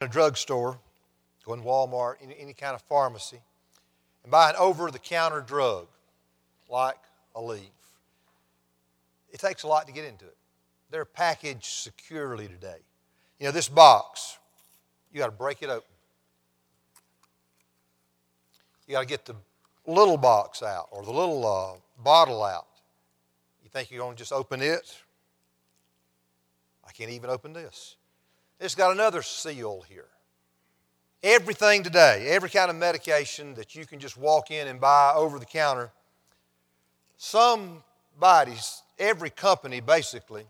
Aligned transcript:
a 0.00 0.08
drugstore, 0.08 0.78
go 1.44 1.52
in 1.52 1.62
Walmart, 1.62 2.16
any, 2.22 2.34
any 2.38 2.52
kind 2.52 2.74
of 2.74 2.82
pharmacy, 2.82 3.40
and 4.22 4.30
buy 4.30 4.50
an 4.50 4.56
over 4.56 4.90
the 4.90 4.98
counter 4.98 5.40
drug 5.40 5.86
like 6.68 6.98
Aleve. 7.36 7.60
It 9.30 9.40
takes 9.40 9.62
a 9.62 9.68
lot 9.68 9.86
to 9.86 9.92
get 9.92 10.04
into 10.04 10.24
it. 10.24 10.36
They're 10.90 11.04
packaged 11.04 11.64
securely 11.64 12.48
today. 12.48 12.78
You 13.38 13.46
know, 13.46 13.52
this 13.52 13.68
box, 13.68 14.38
you 15.12 15.18
got 15.18 15.26
to 15.26 15.32
break 15.32 15.62
it 15.62 15.70
open. 15.70 15.88
You 18.86 18.94
got 18.94 19.00
to 19.00 19.06
get 19.06 19.24
the 19.24 19.36
little 19.86 20.16
box 20.16 20.62
out 20.62 20.88
or 20.90 21.04
the 21.04 21.12
little 21.12 21.46
uh, 21.46 22.02
bottle 22.02 22.42
out. 22.42 22.66
You 23.62 23.70
think 23.70 23.90
you're 23.90 24.00
going 24.00 24.16
to 24.16 24.18
just 24.18 24.32
open 24.32 24.62
it? 24.62 24.96
I 26.86 26.90
can't 26.90 27.10
even 27.10 27.30
open 27.30 27.52
this. 27.52 27.96
It's 28.60 28.74
got 28.74 28.92
another 28.92 29.22
seal 29.22 29.82
here. 29.88 30.06
Everything 31.22 31.82
today, 31.82 32.26
every 32.28 32.50
kind 32.50 32.70
of 32.70 32.76
medication 32.76 33.54
that 33.54 33.74
you 33.74 33.86
can 33.86 33.98
just 33.98 34.18
walk 34.18 34.50
in 34.50 34.68
and 34.68 34.78
buy 34.78 35.12
over 35.14 35.38
the 35.38 35.46
counter, 35.46 35.90
somebody's, 37.16 38.82
every 38.98 39.30
company 39.30 39.80
basically, 39.80 40.44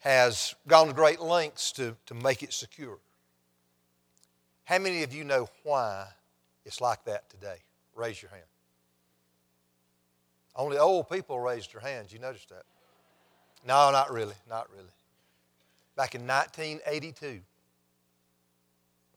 has 0.00 0.54
gone 0.66 0.88
to 0.88 0.92
great 0.92 1.20
lengths 1.20 1.72
to, 1.72 1.96
to 2.06 2.14
make 2.14 2.42
it 2.42 2.52
secure. 2.52 2.98
How 4.64 4.78
many 4.78 5.02
of 5.02 5.14
you 5.14 5.24
know 5.24 5.48
why 5.62 6.06
it's 6.66 6.82
like 6.82 7.04
that 7.04 7.30
today? 7.30 7.56
Raise 7.94 8.20
your 8.20 8.30
hand. 8.30 8.44
Only 10.54 10.76
old 10.76 11.08
people 11.08 11.40
raised 11.40 11.72
their 11.72 11.80
hands. 11.80 12.12
You 12.12 12.18
noticed 12.18 12.50
that? 12.50 12.64
No, 13.66 13.90
not 13.90 14.12
really. 14.12 14.34
Not 14.48 14.70
really 14.70 14.90
back 15.98 16.14
in 16.14 16.24
1982. 16.28 17.40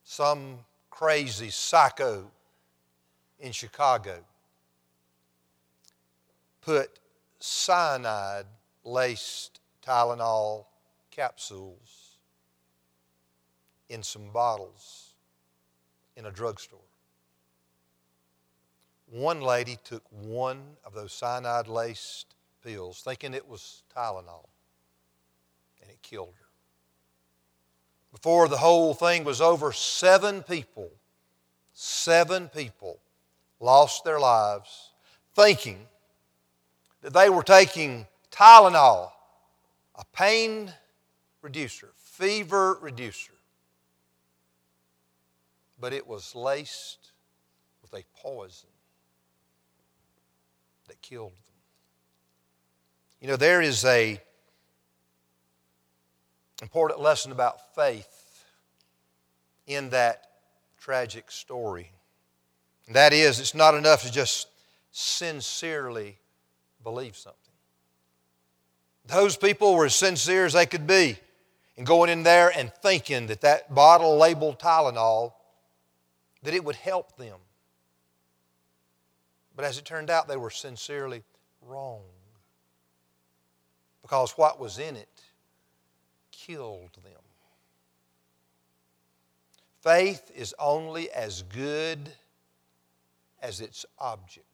Some 0.04 0.58
crazy 0.90 1.52
psycho 1.52 2.26
in 3.40 3.52
Chicago 3.52 4.18
put 6.60 6.90
cyanide 7.40 8.48
laced 8.84 9.60
Tylenol 9.86 10.66
capsules 11.12 12.18
in 13.88 14.02
some 14.02 14.32
bottles 14.32 15.14
in 16.18 16.26
a 16.26 16.32
drugstore. 16.32 16.80
One 19.06 19.42
lady 19.42 19.78
took 19.84 20.04
one 20.10 20.64
of 20.84 20.96
those 20.96 21.14
cyanide 21.14 21.68
laced 21.68 22.34
pills 22.64 23.04
thinking 23.04 23.36
it 23.36 23.48
was 23.48 23.84
Tylenol, 23.96 24.48
and 25.80 25.92
it 25.92 26.02
killed 26.02 26.34
her. 26.40 26.41
Before 28.12 28.48
the 28.48 28.58
whole 28.58 28.94
thing 28.94 29.24
was 29.24 29.42
over, 29.42 29.72
seven 29.72 30.44
people, 30.44 30.92
seven 31.74 32.50
people 32.50 33.00
lost 33.60 34.04
their 34.04 34.20
lives 34.20 34.92
thinking 35.34 35.88
that 37.02 37.14
they 37.14 37.30
were 37.30 37.44
taking 37.44 38.06
Tylenol, 38.32 39.12
a 39.96 40.06
pain 40.14 40.74
reducer, 41.42 41.90
fever 41.96 42.78
reducer. 42.82 43.34
But 45.80 45.94
it 45.94 46.06
was 46.06 46.36
laced 46.36 47.12
with 47.82 47.94
a 47.94 48.04
poison 48.16 48.70
that 50.88 51.02
killed 51.02 51.32
them. 51.32 51.38
You 53.22 53.28
know, 53.30 53.38
there 53.38 53.62
is 53.62 53.86
a 53.86 54.22
important 56.62 57.00
lesson 57.00 57.32
about 57.32 57.76
faith 57.76 58.46
in 59.68 59.90
that 59.90 60.24
tragic 60.80 61.32
story. 61.32 61.92
And 62.88 62.96
that 62.96 63.14
is, 63.14 63.40
it's 63.40 63.56
not 63.56 63.76
enough 63.76 64.04
to 64.04 64.12
just 64.12 64.48
sincerely 64.92 66.18
believe 66.84 67.16
something. 67.16 67.40
Those 69.06 69.36
people 69.36 69.76
were 69.76 69.86
as 69.86 69.96
sincere 69.96 70.46
as 70.46 70.54
they 70.54 70.66
could 70.66 70.86
be 70.86 71.18
in 71.78 71.86
going 71.86 72.10
in 72.10 72.24
there 72.24 72.52
and 72.56 72.72
thinking 72.82 73.28
that 73.28 73.42
that 73.42 73.74
bottle 73.74 74.18
labeled 74.18 74.60
Tylenol, 74.60 75.34
that 76.44 76.54
it 76.54 76.64
would 76.64 76.76
help 76.76 77.18
them. 77.18 77.38
But 79.56 79.66
as 79.66 79.78
it 79.78 79.86
turned 79.86 80.10
out, 80.10 80.28
they 80.28 80.38
were 80.38 80.50
sincerely 80.50 81.24
wrong. 81.62 82.02
Because 84.02 84.32
what 84.32 84.60
was 84.60 84.80
in 84.80 84.96
it 84.96 85.08
killed 86.52 86.98
them. 87.04 87.24
Faith 89.82 90.32
is 90.36 90.54
only 90.60 91.10
as 91.12 91.44
good 91.44 92.12
as 93.42 93.62
its 93.62 93.86
object. 93.98 94.46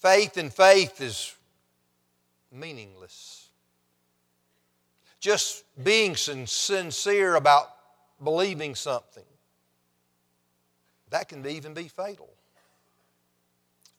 Faith 0.00 0.36
in 0.36 0.50
faith 0.50 1.00
is 1.00 1.36
meaningless. 2.50 3.48
Just 5.20 5.64
being 5.84 6.16
sincere 6.16 7.36
about 7.36 7.68
believing 8.22 8.74
something, 8.74 9.24
that 11.10 11.28
can 11.28 11.46
even 11.46 11.74
be 11.74 11.86
fatal. 11.86 12.30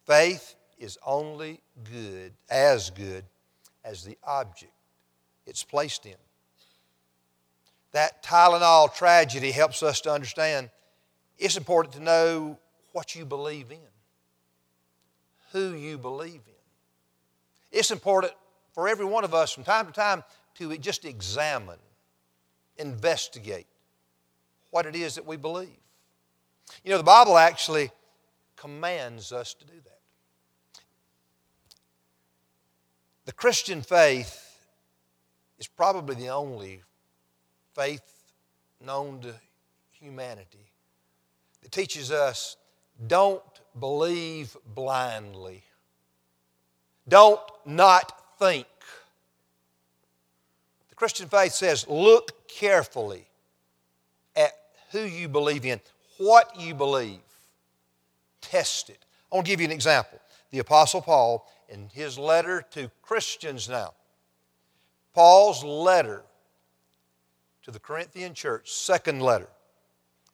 Faith 0.05 0.55
is 0.77 0.97
only 1.05 1.61
good, 1.89 2.33
as 2.49 2.89
good 2.89 3.23
as 3.85 4.03
the 4.03 4.17
object 4.25 4.72
it's 5.45 5.63
placed 5.63 6.05
in. 6.05 6.15
That 7.91 8.23
Tylenol 8.23 8.93
tragedy 8.93 9.51
helps 9.51 9.83
us 9.83 10.01
to 10.01 10.11
understand 10.11 10.69
it's 11.37 11.57
important 11.57 11.93
to 11.95 12.01
know 12.01 12.57
what 12.91 13.15
you 13.15 13.25
believe 13.25 13.71
in, 13.71 13.77
who 15.51 15.73
you 15.73 15.97
believe 15.97 16.41
in. 16.47 16.53
It's 17.71 17.91
important 17.91 18.33
for 18.73 18.87
every 18.87 19.05
one 19.05 19.23
of 19.23 19.33
us 19.33 19.51
from 19.51 19.63
time 19.63 19.87
to 19.87 19.91
time 19.91 20.23
to 20.55 20.77
just 20.77 21.05
examine, 21.05 21.79
investigate 22.77 23.67
what 24.71 24.85
it 24.85 24.95
is 24.95 25.15
that 25.15 25.25
we 25.25 25.37
believe. 25.37 25.69
You 26.83 26.91
know, 26.91 26.97
the 26.97 27.03
Bible 27.03 27.37
actually 27.37 27.91
commands 28.55 29.31
us 29.31 29.53
to 29.55 29.65
do 29.65 29.73
that. 29.73 29.99
The 33.25 33.31
Christian 33.31 33.81
faith 33.81 34.42
is 35.63 35.67
probably 35.69 36.13
the 36.15 36.27
only 36.27 36.81
faith 37.73 38.01
known 38.81 39.21
to 39.21 39.33
humanity 39.93 40.69
that 41.61 41.71
teaches 41.71 42.11
us 42.11 42.57
don't 43.07 43.41
believe 43.79 44.57
blindly, 44.75 45.63
don't 47.07 47.39
not 47.65 48.37
think. 48.37 48.67
The 50.89 50.95
Christian 50.95 51.29
faith 51.29 51.53
says 51.53 51.87
look 51.87 52.49
carefully 52.49 53.25
at 54.35 54.51
who 54.91 54.99
you 54.99 55.29
believe 55.29 55.65
in, 55.65 55.79
what 56.17 56.59
you 56.59 56.73
believe, 56.73 57.21
test 58.41 58.89
it. 58.89 59.05
I 59.31 59.35
want 59.35 59.45
to 59.45 59.51
give 59.53 59.61
you 59.61 59.67
an 59.67 59.71
example. 59.71 60.19
The 60.51 60.59
Apostle 60.59 61.01
Paul, 61.01 61.49
in 61.69 61.87
his 61.93 62.19
letter 62.19 62.65
to 62.71 62.91
Christians 63.01 63.69
now, 63.69 63.93
Paul's 65.13 65.63
letter 65.63 66.23
to 67.63 67.71
the 67.71 67.79
Corinthian 67.79 68.33
church, 68.33 68.71
second 68.71 69.21
letter, 69.21 69.49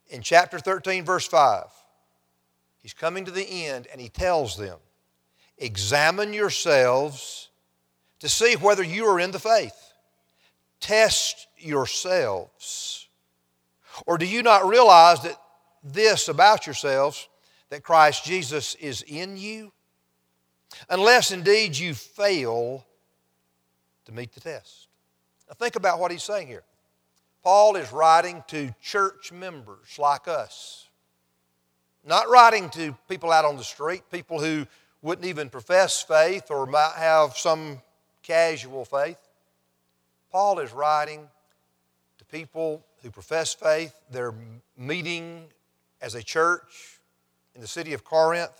in 0.08 0.22
chapter 0.22 0.58
13, 0.58 1.04
verse 1.04 1.26
5, 1.26 1.64
he's 2.82 2.94
coming 2.94 3.24
to 3.24 3.30
the 3.30 3.66
end 3.66 3.86
and 3.92 4.00
he 4.00 4.08
tells 4.08 4.56
them, 4.56 4.78
Examine 5.58 6.32
yourselves 6.32 7.50
to 8.20 8.28
see 8.28 8.54
whether 8.56 8.82
you 8.82 9.06
are 9.06 9.20
in 9.20 9.30
the 9.30 9.38
faith. 9.38 9.92
Test 10.80 11.46
yourselves. 11.58 13.08
Or 14.06 14.16
do 14.16 14.26
you 14.26 14.42
not 14.42 14.66
realize 14.66 15.22
that 15.22 15.36
this 15.84 16.28
about 16.28 16.66
yourselves, 16.66 17.28
that 17.68 17.82
Christ 17.82 18.24
Jesus 18.24 18.74
is 18.76 19.02
in 19.02 19.36
you? 19.36 19.72
Unless 20.88 21.30
indeed 21.30 21.76
you 21.76 21.94
fail 21.94 22.86
to 24.10 24.16
meet 24.16 24.32
the 24.32 24.40
test. 24.40 24.88
Now, 25.48 25.54
think 25.54 25.76
about 25.76 25.98
what 25.98 26.10
he's 26.10 26.22
saying 26.22 26.48
here. 26.48 26.64
Paul 27.42 27.76
is 27.76 27.90
writing 27.92 28.42
to 28.48 28.74
church 28.82 29.32
members 29.32 29.98
like 29.98 30.28
us, 30.28 30.88
not 32.04 32.28
writing 32.28 32.68
to 32.70 32.94
people 33.08 33.32
out 33.32 33.44
on 33.44 33.56
the 33.56 33.64
street, 33.64 34.02
people 34.10 34.40
who 34.40 34.66
wouldn't 35.00 35.26
even 35.26 35.48
profess 35.48 36.02
faith 36.02 36.50
or 36.50 36.66
might 36.66 36.94
have 36.96 37.36
some 37.36 37.80
casual 38.22 38.84
faith. 38.84 39.18
Paul 40.30 40.58
is 40.58 40.72
writing 40.72 41.26
to 42.18 42.24
people 42.26 42.84
who 43.02 43.10
profess 43.10 43.54
faith. 43.54 43.94
They're 44.10 44.34
meeting 44.76 45.44
as 46.02 46.14
a 46.14 46.22
church 46.22 47.00
in 47.54 47.60
the 47.60 47.66
city 47.66 47.94
of 47.94 48.04
Corinth. 48.04 48.52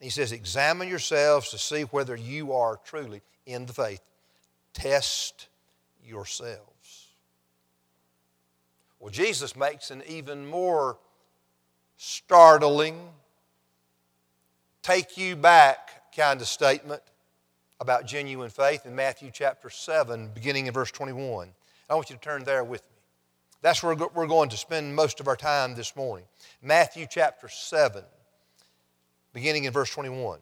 He 0.00 0.10
says, 0.10 0.32
Examine 0.32 0.88
yourselves 0.88 1.50
to 1.50 1.58
see 1.58 1.82
whether 1.82 2.14
you 2.14 2.52
are 2.52 2.78
truly 2.84 3.22
in 3.46 3.64
the 3.64 3.72
faith. 3.72 4.02
Test 4.74 5.48
yourselves. 6.04 7.08
Well, 9.00 9.10
Jesus 9.10 9.56
makes 9.56 9.90
an 9.90 10.02
even 10.06 10.46
more 10.46 10.98
startling, 11.96 13.00
take 14.82 15.16
you 15.16 15.36
back 15.36 16.12
kind 16.14 16.40
of 16.40 16.46
statement 16.46 17.02
about 17.80 18.06
genuine 18.06 18.50
faith 18.50 18.86
in 18.86 18.94
Matthew 18.94 19.30
chapter 19.32 19.68
7, 19.68 20.30
beginning 20.34 20.66
in 20.66 20.72
verse 20.72 20.90
21. 20.90 21.48
I 21.88 21.94
want 21.94 22.08
you 22.08 22.16
to 22.16 22.22
turn 22.22 22.44
there 22.44 22.64
with 22.64 22.82
me. 22.82 22.96
That's 23.62 23.82
where 23.82 23.94
we're 23.94 24.26
going 24.26 24.50
to 24.50 24.56
spend 24.56 24.94
most 24.94 25.20
of 25.20 25.28
our 25.28 25.36
time 25.36 25.74
this 25.74 25.96
morning. 25.96 26.26
Matthew 26.62 27.06
chapter 27.08 27.48
7, 27.48 28.02
beginning 29.32 29.64
in 29.64 29.72
verse 29.72 29.90
21. 29.90 30.38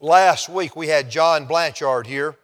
Last 0.00 0.48
week 0.48 0.76
we 0.76 0.88
had 0.88 1.10
John 1.10 1.46
Blanchard 1.46 2.06
here. 2.06 2.36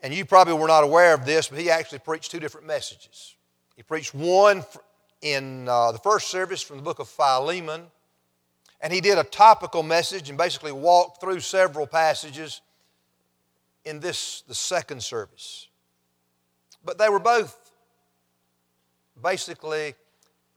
And 0.00 0.14
you 0.14 0.24
probably 0.24 0.54
were 0.54 0.68
not 0.68 0.84
aware 0.84 1.12
of 1.12 1.24
this, 1.24 1.48
but 1.48 1.58
he 1.58 1.70
actually 1.70 1.98
preached 1.98 2.30
two 2.30 2.40
different 2.40 2.66
messages. 2.66 3.34
He 3.76 3.82
preached 3.82 4.14
one 4.14 4.64
in 5.22 5.68
uh, 5.68 5.92
the 5.92 5.98
first 5.98 6.28
service 6.28 6.62
from 6.62 6.76
the 6.76 6.82
book 6.82 7.00
of 7.00 7.08
Philemon, 7.08 7.86
and 8.80 8.92
he 8.92 9.00
did 9.00 9.18
a 9.18 9.24
topical 9.24 9.82
message 9.82 10.28
and 10.28 10.38
basically 10.38 10.72
walked 10.72 11.20
through 11.20 11.40
several 11.40 11.86
passages 11.86 12.60
in 13.84 13.98
this, 13.98 14.42
the 14.46 14.54
second 14.54 15.02
service. 15.02 15.68
But 16.84 16.98
they 16.98 17.08
were 17.08 17.18
both 17.18 17.72
basically 19.20 19.94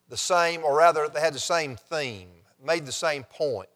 the 0.10 0.18
same, 0.18 0.64
or 0.64 0.78
rather, 0.78 1.08
they 1.08 1.20
had 1.20 1.34
the 1.34 1.40
same 1.40 1.76
theme, 1.76 2.30
made 2.64 2.86
the 2.86 2.92
same 2.92 3.24
point. 3.24 3.70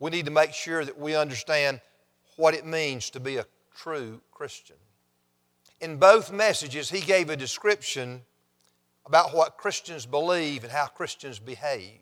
We 0.00 0.10
need 0.10 0.24
to 0.24 0.32
make 0.32 0.52
sure 0.52 0.84
that 0.84 0.98
we 0.98 1.14
understand 1.14 1.80
what 2.36 2.54
it 2.54 2.66
means 2.66 3.10
to 3.10 3.20
be 3.20 3.36
a 3.36 3.46
true 3.76 4.20
Christian. 4.30 4.76
In 5.80 5.96
both 5.96 6.30
messages, 6.30 6.90
he 6.90 7.00
gave 7.00 7.30
a 7.30 7.36
description 7.36 8.22
about 9.06 9.34
what 9.34 9.56
Christians 9.56 10.06
believe 10.06 10.62
and 10.62 10.72
how 10.72 10.86
Christians 10.86 11.38
behave. 11.38 11.98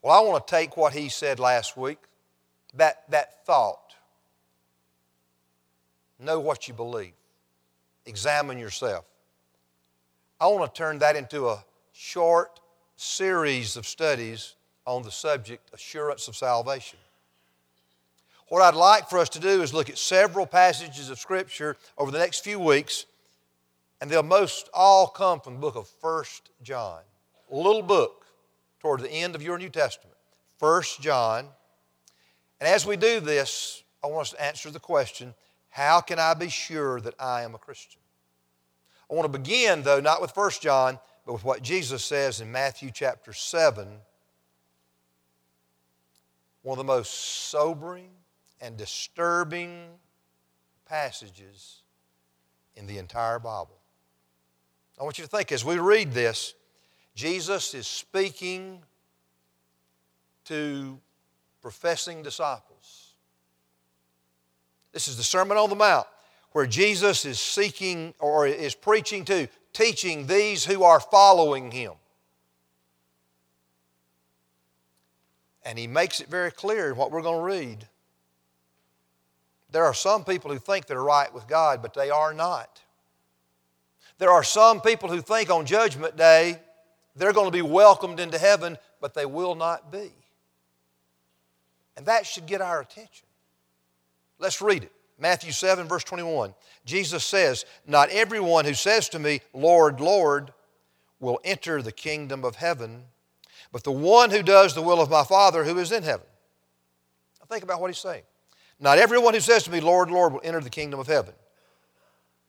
Well, 0.00 0.12
I 0.12 0.26
want 0.26 0.46
to 0.46 0.50
take 0.50 0.76
what 0.76 0.92
he 0.92 1.08
said 1.08 1.38
last 1.38 1.76
week, 1.76 1.98
that, 2.74 3.04
that 3.10 3.44
thought. 3.44 3.94
Know 6.18 6.40
what 6.40 6.66
you 6.66 6.74
believe, 6.74 7.12
examine 8.06 8.58
yourself. 8.58 9.04
I 10.40 10.46
want 10.46 10.74
to 10.74 10.78
turn 10.78 10.98
that 11.00 11.14
into 11.14 11.48
a 11.48 11.64
short 11.92 12.60
series 12.96 13.76
of 13.76 13.86
studies 13.86 14.54
on 14.86 15.02
the 15.02 15.10
subject 15.10 15.70
assurance 15.72 16.26
of 16.26 16.36
salvation. 16.36 16.98
What 18.52 18.60
I'd 18.60 18.74
like 18.74 19.08
for 19.08 19.18
us 19.18 19.30
to 19.30 19.40
do 19.40 19.62
is 19.62 19.72
look 19.72 19.88
at 19.88 19.96
several 19.96 20.44
passages 20.44 21.08
of 21.08 21.18
Scripture 21.18 21.74
over 21.96 22.10
the 22.10 22.18
next 22.18 22.44
few 22.44 22.60
weeks, 22.60 23.06
and 23.98 24.10
they'll 24.10 24.22
most 24.22 24.68
all 24.74 25.06
come 25.06 25.40
from 25.40 25.54
the 25.54 25.58
book 25.58 25.74
of 25.74 25.88
First 25.88 26.50
John, 26.62 27.00
a 27.50 27.56
little 27.56 27.80
book 27.80 28.26
toward 28.78 29.00
the 29.00 29.10
end 29.10 29.34
of 29.34 29.40
your 29.40 29.56
New 29.56 29.70
Testament. 29.70 30.14
First 30.58 31.00
John. 31.00 31.46
And 32.60 32.68
as 32.68 32.84
we 32.84 32.98
do 32.98 33.20
this, 33.20 33.84
I 34.04 34.08
want 34.08 34.26
us 34.26 34.30
to 34.32 34.44
answer 34.44 34.70
the 34.70 34.78
question 34.78 35.32
how 35.70 36.02
can 36.02 36.18
I 36.18 36.34
be 36.34 36.50
sure 36.50 37.00
that 37.00 37.14
I 37.18 37.44
am 37.44 37.54
a 37.54 37.58
Christian? 37.58 38.02
I 39.10 39.14
want 39.14 39.32
to 39.32 39.38
begin, 39.38 39.82
though, 39.82 40.00
not 40.00 40.20
with 40.20 40.32
First 40.32 40.60
John, 40.60 40.98
but 41.24 41.32
with 41.32 41.44
what 41.44 41.62
Jesus 41.62 42.04
says 42.04 42.42
in 42.42 42.52
Matthew 42.52 42.90
chapter 42.92 43.32
7 43.32 43.88
one 46.60 46.78
of 46.78 46.86
the 46.86 46.92
most 46.92 47.48
sobering 47.48 48.10
and 48.62 48.76
disturbing 48.76 49.88
passages 50.86 51.82
in 52.76 52.86
the 52.86 52.96
entire 52.96 53.38
Bible. 53.38 53.76
I 54.98 55.02
want 55.02 55.18
you 55.18 55.24
to 55.24 55.30
think 55.30 55.50
as 55.50 55.64
we 55.64 55.78
read 55.78 56.12
this, 56.12 56.54
Jesus 57.14 57.74
is 57.74 57.86
speaking 57.86 58.80
to 60.44 60.98
professing 61.60 62.22
disciples. 62.22 63.14
This 64.92 65.08
is 65.08 65.16
the 65.16 65.24
Sermon 65.24 65.56
on 65.56 65.68
the 65.68 65.76
Mount 65.76 66.06
where 66.52 66.66
Jesus 66.66 67.24
is 67.24 67.40
seeking 67.40 68.14
or 68.18 68.46
is 68.46 68.74
preaching 68.74 69.24
to, 69.24 69.48
teaching 69.72 70.26
these 70.26 70.64
who 70.64 70.84
are 70.84 71.00
following 71.00 71.70
him. 71.70 71.92
And 75.64 75.78
he 75.78 75.86
makes 75.86 76.20
it 76.20 76.28
very 76.28 76.50
clear 76.50 76.90
in 76.90 76.96
what 76.96 77.10
we're 77.10 77.22
going 77.22 77.38
to 77.38 77.44
read. 77.44 77.88
There 79.72 79.84
are 79.84 79.94
some 79.94 80.24
people 80.24 80.50
who 80.50 80.58
think 80.58 80.86
they're 80.86 81.02
right 81.02 81.32
with 81.32 81.48
God, 81.48 81.80
but 81.82 81.94
they 81.94 82.10
are 82.10 82.34
not. 82.34 82.80
There 84.18 84.30
are 84.30 84.44
some 84.44 84.80
people 84.80 85.08
who 85.08 85.20
think 85.20 85.50
on 85.50 85.66
Judgment 85.66 86.16
Day 86.16 86.60
they're 87.16 87.32
going 87.32 87.46
to 87.46 87.52
be 87.52 87.62
welcomed 87.62 88.20
into 88.20 88.38
heaven, 88.38 88.78
but 89.00 89.14
they 89.14 89.26
will 89.26 89.54
not 89.54 89.90
be. 89.90 90.10
And 91.96 92.06
that 92.06 92.26
should 92.26 92.46
get 92.46 92.60
our 92.60 92.80
attention. 92.80 93.26
Let's 94.38 94.62
read 94.62 94.84
it. 94.84 94.92
Matthew 95.18 95.52
7, 95.52 95.88
verse 95.88 96.04
21. 96.04 96.54
Jesus 96.84 97.24
says, 97.24 97.64
Not 97.86 98.10
everyone 98.10 98.64
who 98.64 98.74
says 98.74 99.08
to 99.10 99.18
me, 99.18 99.40
Lord, 99.52 100.00
Lord, 100.00 100.52
will 101.20 101.40
enter 101.44 101.80
the 101.80 101.92
kingdom 101.92 102.44
of 102.44 102.56
heaven, 102.56 103.04
but 103.70 103.84
the 103.84 103.92
one 103.92 104.30
who 104.30 104.42
does 104.42 104.74
the 104.74 104.82
will 104.82 105.00
of 105.00 105.10
my 105.10 105.24
Father 105.24 105.64
who 105.64 105.78
is 105.78 105.92
in 105.92 106.02
heaven. 106.02 106.26
Now 107.40 107.46
think 107.46 107.62
about 107.62 107.80
what 107.80 107.88
he's 107.88 107.98
saying. 107.98 108.22
Not 108.82 108.98
everyone 108.98 109.32
who 109.32 109.40
says 109.40 109.62
to 109.62 109.70
me, 109.70 109.80
Lord, 109.80 110.10
Lord, 110.10 110.32
will 110.32 110.40
enter 110.42 110.60
the 110.60 110.68
kingdom 110.68 110.98
of 110.98 111.06
heaven. 111.06 111.34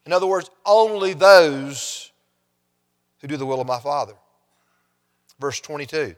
In 0.07 0.11
other 0.11 0.25
words, 0.25 0.49
only 0.65 1.13
those 1.13 2.11
who 3.21 3.27
do 3.27 3.37
the 3.37 3.45
will 3.45 3.61
of 3.61 3.67
my 3.67 3.79
Father. 3.79 4.13
Verse 5.39 5.59
22. 5.59 6.15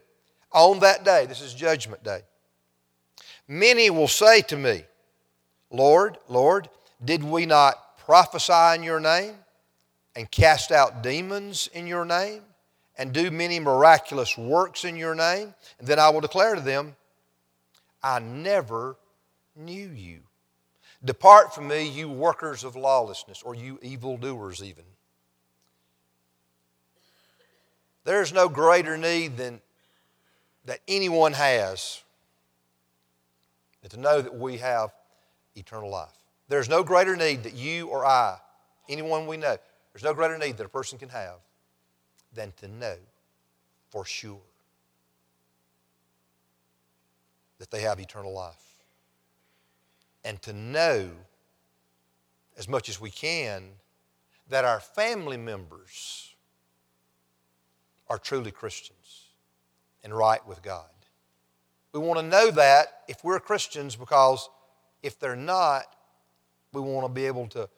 On 0.54 0.80
that 0.80 1.04
day, 1.04 1.26
this 1.26 1.42
is 1.42 1.54
judgment 1.54 2.02
day, 2.02 2.22
many 3.46 3.90
will 3.90 4.08
say 4.08 4.42
to 4.44 4.56
me, 4.56 4.84
Lord, 5.70 6.18
Lord, 6.30 6.70
did 7.04 7.22
we 7.22 7.46
not 7.46 7.98
prophesy 7.98 8.76
in 8.76 8.84
your 8.84 9.02
name 9.02 9.36
and 10.16 10.32
cast 10.32 10.72
out 10.72 11.04
demons 11.04 11.68
in 11.74 11.88
your 11.88 12.06
name 12.06 12.42
and 12.98 13.12
do 13.12 13.30
many 13.32 13.60
miraculous 13.60 14.38
works 14.38 14.86
in 14.86 14.96
your 14.96 15.14
name. 15.14 15.54
And 15.78 15.88
then 15.90 16.00
I 16.00 16.08
will 16.08 16.22
declare 16.22 16.56
to 16.56 16.62
them, 16.62 16.96
I 18.02 18.20
never 18.20 18.96
knew 19.56 19.90
you. 19.90 20.20
Depart 21.04 21.54
from 21.54 21.68
me, 21.68 21.88
you 21.88 22.10
workers 22.10 22.64
of 22.64 22.76
lawlessness, 22.76 23.44
or 23.44 23.56
you 23.56 23.80
evildoers, 23.82 24.64
even. 24.64 24.84
There's 28.04 28.32
no 28.34 28.50
greater 28.50 28.98
need 28.98 29.38
than 29.38 29.62
that 30.66 30.80
anyone 30.88 31.34
has 31.34 32.02
than 33.82 33.92
to 33.92 34.00
know 34.00 34.22
that 34.22 34.36
we 34.36 34.58
have 34.58 34.92
eternal 35.56 35.90
life. 35.90 36.10
There's 36.48 36.70
no 36.70 36.84
greater 36.84 37.16
need 37.16 37.44
that 37.44 37.54
you 37.54 37.88
or 37.88 38.06
I, 38.06 38.38
anyone 38.90 39.28
we 39.28 39.38
know, 39.38 39.58
there's 39.94 40.04
no 40.04 40.14
greater 40.14 40.38
need 40.38 40.58
that 40.58 40.66
a 40.66 40.70
person 40.70 40.98
can 40.98 41.10
have 41.10 41.38
than 42.34 42.52
to 42.58 42.68
know 42.68 42.96
for 43.90 44.06
sure 44.06 44.42
that 47.60 47.72
they 47.72 47.82
have 47.82 48.00
eternal 48.00 48.34
life. 48.34 48.65
And 50.26 50.42
to 50.42 50.52
know 50.52 51.12
as 52.58 52.68
much 52.68 52.90
as 52.90 53.00
we 53.00 53.12
can 53.12 53.64
that 54.50 54.66
our 54.66 54.82
family 54.82 55.38
members 55.38 56.36
are 58.10 58.18
truly 58.18 58.52
Christians 58.52 59.30
and 60.04 60.14
right 60.14 60.46
with 60.46 60.62
God. 60.62 60.90
We 61.94 62.00
want 62.00 62.20
to 62.20 62.26
know 62.26 62.52
that 62.52 63.04
if 63.08 63.24
we're 63.24 63.40
Christians 63.40 63.96
because 63.96 64.50
if 65.02 65.18
they're 65.20 65.36
not, 65.36 65.86
we 66.74 66.82
want 66.82 67.08
to 67.08 67.14
be 67.14 67.26
able 67.26 67.48
to 67.50 67.70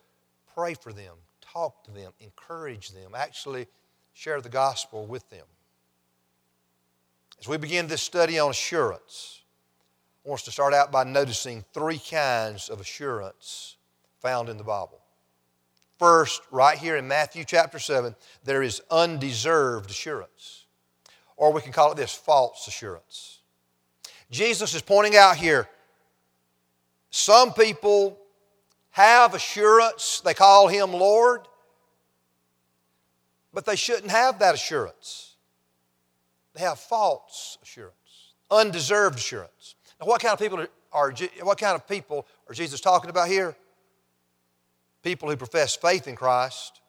pray 0.55 0.73
for 0.73 0.91
them, 0.91 1.13
talk 1.39 1.83
to 1.83 1.91
them, 1.91 2.11
encourage 2.19 2.89
them, 2.89 3.11
actually 3.15 3.67
share 4.13 4.41
the 4.41 4.49
gospel 4.49 5.05
with 5.05 5.29
them. 5.29 5.45
As 7.39 7.47
we 7.47 7.57
begin 7.57 7.87
this 7.87 8.01
study 8.01 8.39
on 8.39 8.49
assurance, 8.49 9.43
I 10.27 10.29
want 10.29 10.41
us 10.41 10.45
to 10.45 10.51
start 10.51 10.73
out 10.73 10.91
by 10.91 11.05
noticing 11.05 11.63
three 11.73 11.99
kinds 11.99 12.67
of 12.67 12.81
assurance 12.81 13.77
found 14.19 14.49
in 14.49 14.57
the 14.57 14.63
Bible. 14.63 14.99
First, 15.97 16.41
right 16.51 16.77
here 16.77 16.97
in 16.97 17.07
Matthew 17.07 17.45
chapter 17.45 17.79
7, 17.79 18.13
there 18.43 18.61
is 18.61 18.81
undeserved 18.91 19.89
assurance. 19.89 20.65
Or 21.37 21.53
we 21.53 21.61
can 21.61 21.71
call 21.71 21.93
it 21.93 21.95
this 21.95 22.13
false 22.13 22.67
assurance. 22.67 23.39
Jesus 24.29 24.75
is 24.75 24.81
pointing 24.81 25.15
out 25.15 25.37
here 25.37 25.69
some 27.09 27.53
people 27.53 28.19
have 28.89 29.33
assurance, 29.33 30.21
they 30.25 30.33
call 30.33 30.67
him 30.67 30.91
Lord, 30.91 31.47
but 33.53 33.65
they 33.65 33.77
shouldn't 33.77 34.11
have 34.11 34.39
that 34.39 34.55
assurance. 34.55 35.35
They 36.53 36.63
have 36.63 36.79
false 36.79 37.57
assurance, 37.63 38.33
undeserved 38.51 39.19
assurance. 39.19 39.75
Now, 39.99 40.07
what 40.07 40.21
kind 40.21 40.33
of 40.33 40.39
people 40.39 40.65
are, 40.91 41.13
what 41.41 41.57
kind 41.57 41.75
of 41.75 41.87
people 41.87 42.27
are 42.47 42.53
Jesus 42.53 42.81
talking 42.81 43.09
about 43.09 43.27
here? 43.27 43.55
People 45.03 45.29
who 45.29 45.37
profess 45.37 45.75
faith 45.75 46.07
in 46.07 46.15
Christ, 46.15 46.81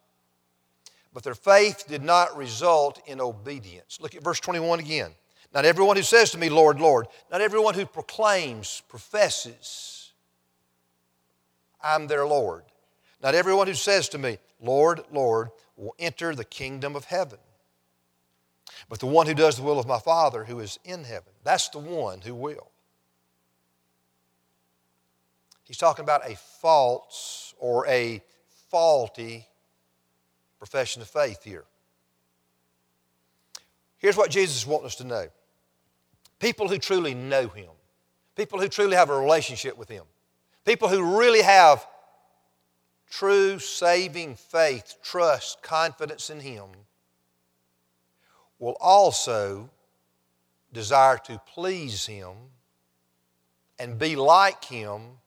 but 1.13 1.23
their 1.23 1.35
faith 1.35 1.85
did 1.87 2.03
not 2.03 2.35
result 2.37 3.01
in 3.07 3.21
obedience. 3.21 3.99
Look 4.01 4.15
at 4.15 4.23
verse 4.23 4.39
21 4.39 4.79
again. 4.79 5.11
Not 5.53 5.65
everyone 5.65 5.95
who 5.95 6.03
says 6.03 6.31
to 6.31 6.37
me, 6.37 6.49
Lord, 6.49 6.79
Lord, 6.79 7.07
not 7.31 7.41
everyone 7.41 7.73
who 7.73 7.85
proclaims, 7.85 8.83
professes, 8.87 10.11
I'm 11.81 12.07
their 12.07 12.25
Lord. 12.25 12.63
Not 13.23 13.35
everyone 13.35 13.67
who 13.67 13.73
says 13.73 14.09
to 14.09 14.17
me, 14.17 14.37
Lord, 14.61 15.01
Lord, 15.11 15.49
will 15.75 15.95
enter 15.97 16.35
the 16.35 16.45
kingdom 16.45 16.95
of 16.95 17.05
heaven. 17.05 17.39
But 18.87 18.99
the 18.99 19.07
one 19.07 19.27
who 19.27 19.33
does 19.33 19.57
the 19.57 19.63
will 19.63 19.79
of 19.79 19.87
my 19.87 19.99
Father 19.99 20.43
who 20.45 20.59
is 20.59 20.79
in 20.83 21.03
heaven, 21.03 21.33
that's 21.43 21.69
the 21.69 21.79
one 21.79 22.21
who 22.21 22.35
will. 22.35 22.69
He's 25.69 25.77
talking 25.77 26.01
about 26.01 26.27
a 26.27 26.35
false 26.35 27.53
or 27.59 27.85
a 27.85 28.23
faulty 28.71 29.45
profession 30.57 31.03
of 31.03 31.07
faith 31.07 31.43
here. 31.43 31.63
Here's 33.99 34.17
what 34.17 34.31
Jesus 34.31 34.65
wants 34.65 34.87
us 34.87 34.95
to 34.95 35.03
know. 35.03 35.27
People 36.39 36.69
who 36.69 36.79
truly 36.79 37.13
know 37.13 37.47
Him, 37.49 37.69
people 38.35 38.59
who 38.59 38.67
truly 38.67 38.95
have 38.95 39.11
a 39.11 39.19
relationship 39.19 39.77
with 39.77 39.89
Him, 39.89 40.05
people 40.65 40.89
who 40.89 41.19
really 41.19 41.43
have 41.43 41.85
true 43.07 43.59
saving 43.59 44.37
faith, 44.37 44.95
trust, 45.03 45.61
confidence 45.61 46.31
in 46.31 46.39
Him, 46.39 46.65
will 48.57 48.75
also 48.79 49.69
desire 50.73 51.19
to 51.25 51.39
please 51.45 52.07
Him 52.07 52.33
and 53.77 53.99
be 53.99 54.15
like 54.15 54.65
Him 54.65 55.19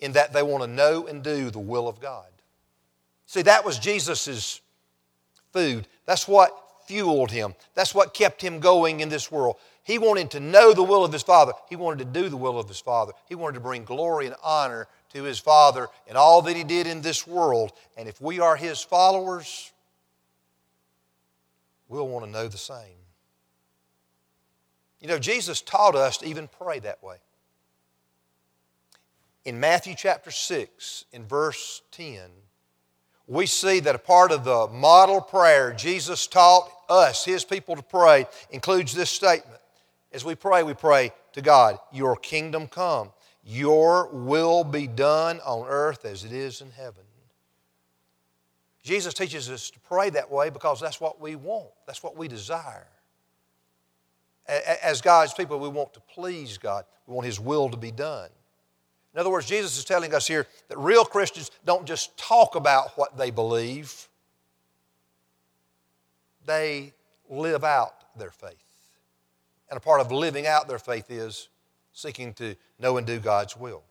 in 0.00 0.12
that 0.12 0.32
they 0.32 0.42
want 0.42 0.62
to 0.62 0.68
know 0.68 1.06
and 1.06 1.22
do 1.22 1.50
the 1.50 1.58
will 1.58 1.88
of 1.88 2.00
God. 2.00 2.26
See, 3.26 3.42
that 3.42 3.64
was 3.64 3.78
Jesus' 3.78 4.60
food. 5.52 5.88
That's 6.04 6.28
what 6.28 6.52
fueled 6.86 7.30
him. 7.30 7.54
That's 7.74 7.94
what 7.94 8.14
kept 8.14 8.40
him 8.40 8.60
going 8.60 9.00
in 9.00 9.08
this 9.08 9.30
world. 9.30 9.56
He 9.82 9.98
wanted 9.98 10.30
to 10.32 10.40
know 10.40 10.72
the 10.72 10.82
will 10.82 11.04
of 11.04 11.12
his 11.12 11.22
Father. 11.22 11.52
He 11.68 11.76
wanted 11.76 11.98
to 11.98 12.20
do 12.20 12.28
the 12.28 12.36
will 12.36 12.58
of 12.58 12.68
his 12.68 12.80
Father. 12.80 13.12
He 13.28 13.34
wanted 13.34 13.54
to 13.54 13.60
bring 13.60 13.84
glory 13.84 14.26
and 14.26 14.34
honor 14.42 14.88
to 15.14 15.22
his 15.22 15.38
Father 15.38 15.88
in 16.06 16.16
all 16.16 16.42
that 16.42 16.56
he 16.56 16.64
did 16.64 16.86
in 16.86 17.02
this 17.02 17.26
world. 17.26 17.72
And 17.96 18.08
if 18.08 18.20
we 18.20 18.40
are 18.40 18.56
his 18.56 18.80
followers, 18.80 19.72
we'll 21.88 22.08
want 22.08 22.24
to 22.24 22.30
know 22.30 22.48
the 22.48 22.58
same. 22.58 22.96
You 25.00 25.08
know, 25.08 25.18
Jesus 25.18 25.60
taught 25.60 25.94
us 25.94 26.18
to 26.18 26.26
even 26.26 26.48
pray 26.48 26.80
that 26.80 27.02
way. 27.02 27.16
In 29.46 29.60
Matthew 29.60 29.94
chapter 29.96 30.32
6, 30.32 31.04
in 31.12 31.24
verse 31.24 31.80
10, 31.92 32.18
we 33.28 33.46
see 33.46 33.78
that 33.78 33.94
a 33.94 33.98
part 33.98 34.32
of 34.32 34.42
the 34.42 34.66
model 34.66 35.20
prayer 35.20 35.72
Jesus 35.72 36.26
taught 36.26 36.68
us, 36.88 37.24
his 37.24 37.44
people, 37.44 37.76
to 37.76 37.82
pray 37.82 38.26
includes 38.50 38.92
this 38.92 39.08
statement. 39.08 39.60
As 40.12 40.24
we 40.24 40.34
pray, 40.34 40.64
we 40.64 40.74
pray 40.74 41.12
to 41.34 41.42
God, 41.42 41.78
Your 41.92 42.16
kingdom 42.16 42.66
come, 42.66 43.12
Your 43.44 44.08
will 44.08 44.64
be 44.64 44.88
done 44.88 45.38
on 45.46 45.68
earth 45.68 46.04
as 46.04 46.24
it 46.24 46.32
is 46.32 46.60
in 46.60 46.72
heaven. 46.72 47.04
Jesus 48.82 49.14
teaches 49.14 49.48
us 49.48 49.70
to 49.70 49.78
pray 49.78 50.10
that 50.10 50.28
way 50.28 50.50
because 50.50 50.80
that's 50.80 51.00
what 51.00 51.20
we 51.20 51.36
want, 51.36 51.68
that's 51.86 52.02
what 52.02 52.16
we 52.16 52.26
desire. 52.26 52.88
As 54.48 55.00
God's 55.00 55.34
people, 55.34 55.60
we 55.60 55.68
want 55.68 55.94
to 55.94 56.00
please 56.00 56.58
God, 56.58 56.84
we 57.06 57.14
want 57.14 57.26
His 57.26 57.38
will 57.38 57.70
to 57.70 57.76
be 57.76 57.92
done. 57.92 58.30
In 59.16 59.20
other 59.20 59.30
words, 59.30 59.46
Jesus 59.46 59.78
is 59.78 59.84
telling 59.86 60.12
us 60.12 60.26
here 60.26 60.46
that 60.68 60.76
real 60.76 61.02
Christians 61.02 61.50
don't 61.64 61.86
just 61.86 62.18
talk 62.18 62.54
about 62.54 62.98
what 62.98 63.16
they 63.16 63.30
believe, 63.30 64.08
they 66.44 66.92
live 67.30 67.64
out 67.64 67.94
their 68.18 68.30
faith. 68.30 68.52
And 69.70 69.78
a 69.78 69.80
part 69.80 70.02
of 70.02 70.12
living 70.12 70.46
out 70.46 70.68
their 70.68 70.78
faith 70.78 71.10
is 71.10 71.48
seeking 71.94 72.34
to 72.34 72.56
know 72.78 72.98
and 72.98 73.06
do 73.06 73.18
God's 73.18 73.56
will. 73.56 73.82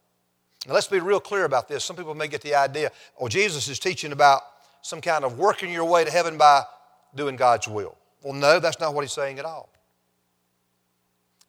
Now, 0.68 0.76
let's 0.76 0.88
be 0.88 1.00
real 1.00 1.20
clear 1.20 1.46
about 1.46 1.68
this. 1.68 1.84
Some 1.84 1.96
people 1.96 2.14
may 2.14 2.28
get 2.28 2.42
the 2.42 2.54
idea, 2.54 2.92
oh, 3.20 3.28
Jesus 3.28 3.68
is 3.68 3.80
teaching 3.80 4.12
about 4.12 4.44
some 4.84 5.02
kind 5.02 5.26
of 5.26 5.40
working 5.40 5.74
your 5.74 5.86
way 5.86 6.06
to 6.06 6.12
heaven 6.12 6.38
by 6.38 6.62
doing 7.16 7.36
God's 7.36 7.68
will. 7.68 7.98
Well, 8.22 8.34
no, 8.34 8.60
that's 8.60 8.80
not 8.80 8.94
what 8.94 9.02
he's 9.02 9.12
saying 9.12 9.40
at 9.40 9.46
all. 9.46 9.70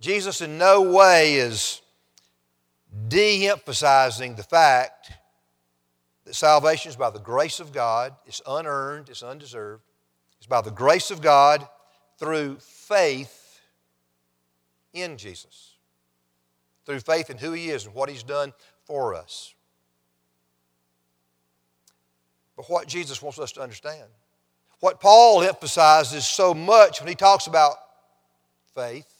Jesus 0.00 0.40
in 0.40 0.56
no 0.56 0.80
way 0.80 1.34
is 1.34 1.82
de 3.08 3.48
emphasizing 3.48 4.34
the 4.34 4.42
fact 4.42 5.12
that 6.24 6.34
salvation 6.34 6.90
is 6.90 6.96
by 6.96 7.10
the 7.10 7.18
grace 7.18 7.60
of 7.60 7.72
God, 7.72 8.14
it's 8.26 8.42
unearned, 8.46 9.08
it's 9.08 9.22
undeserved. 9.22 9.82
It's 10.38 10.46
by 10.46 10.60
the 10.60 10.70
grace 10.70 11.10
of 11.10 11.20
God 11.20 11.66
through 12.18 12.56
faith 12.60 13.60
in 14.92 15.16
Jesus, 15.16 15.74
through 16.84 17.00
faith 17.00 17.30
in 17.30 17.38
who 17.38 17.52
He 17.52 17.70
is 17.70 17.86
and 17.86 17.94
what 17.94 18.08
He's 18.08 18.22
done 18.22 18.52
for 18.84 19.14
us. 19.14 19.54
But 22.56 22.70
what 22.70 22.88
Jesus 22.88 23.20
wants 23.20 23.38
us 23.38 23.52
to 23.52 23.60
understand, 23.60 24.08
what 24.80 25.00
Paul 25.00 25.42
emphasizes 25.42 26.26
so 26.26 26.54
much 26.54 27.00
when 27.00 27.08
he 27.08 27.14
talks 27.14 27.46
about 27.46 27.74
faith, 28.74 29.12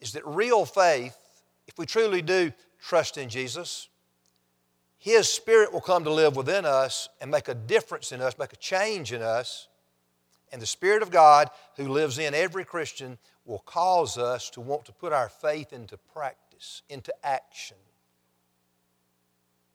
is 0.00 0.12
that 0.12 0.26
real 0.26 0.64
faith 0.64 1.16
if 1.70 1.78
we 1.78 1.86
truly 1.86 2.20
do 2.20 2.52
trust 2.82 3.16
in 3.16 3.28
Jesus, 3.28 3.88
His 4.98 5.28
Spirit 5.28 5.72
will 5.72 5.80
come 5.80 6.02
to 6.02 6.12
live 6.12 6.34
within 6.34 6.64
us 6.64 7.08
and 7.20 7.30
make 7.30 7.46
a 7.46 7.54
difference 7.54 8.10
in 8.10 8.20
us, 8.20 8.36
make 8.38 8.52
a 8.52 8.56
change 8.56 9.12
in 9.12 9.22
us. 9.22 9.68
And 10.50 10.60
the 10.60 10.66
Spirit 10.66 11.00
of 11.00 11.12
God 11.12 11.48
who 11.76 11.86
lives 11.88 12.18
in 12.18 12.34
every 12.34 12.64
Christian 12.64 13.18
will 13.44 13.60
cause 13.60 14.18
us 14.18 14.50
to 14.50 14.60
want 14.60 14.84
to 14.86 14.92
put 14.92 15.12
our 15.12 15.28
faith 15.28 15.72
into 15.72 15.96
practice, 16.12 16.82
into 16.88 17.14
action, 17.24 17.76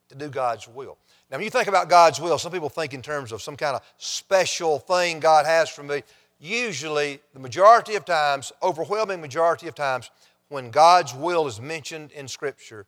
to 0.09 0.15
do 0.15 0.27
God's 0.27 0.67
will. 0.67 0.97
Now, 1.31 1.37
when 1.37 1.45
you 1.45 1.49
think 1.49 1.69
about 1.69 1.87
God's 1.87 2.19
will, 2.19 2.37
some 2.37 2.51
people 2.51 2.67
think 2.67 2.93
in 2.93 3.01
terms 3.01 3.31
of 3.31 3.41
some 3.41 3.55
kind 3.55 3.77
of 3.77 3.81
special 3.97 4.79
thing 4.79 5.21
God 5.21 5.45
has 5.45 5.69
for 5.69 5.81
me. 5.81 6.03
Usually, 6.41 7.21
the 7.33 7.39
majority 7.39 7.95
of 7.95 8.03
times, 8.03 8.51
overwhelming 8.61 9.21
majority 9.21 9.69
of 9.69 9.75
times, 9.75 10.11
when 10.49 10.69
God's 10.69 11.13
will 11.13 11.47
is 11.47 11.59
mentioned 11.59 12.11
in 12.11 12.27
Scripture, 12.27 12.85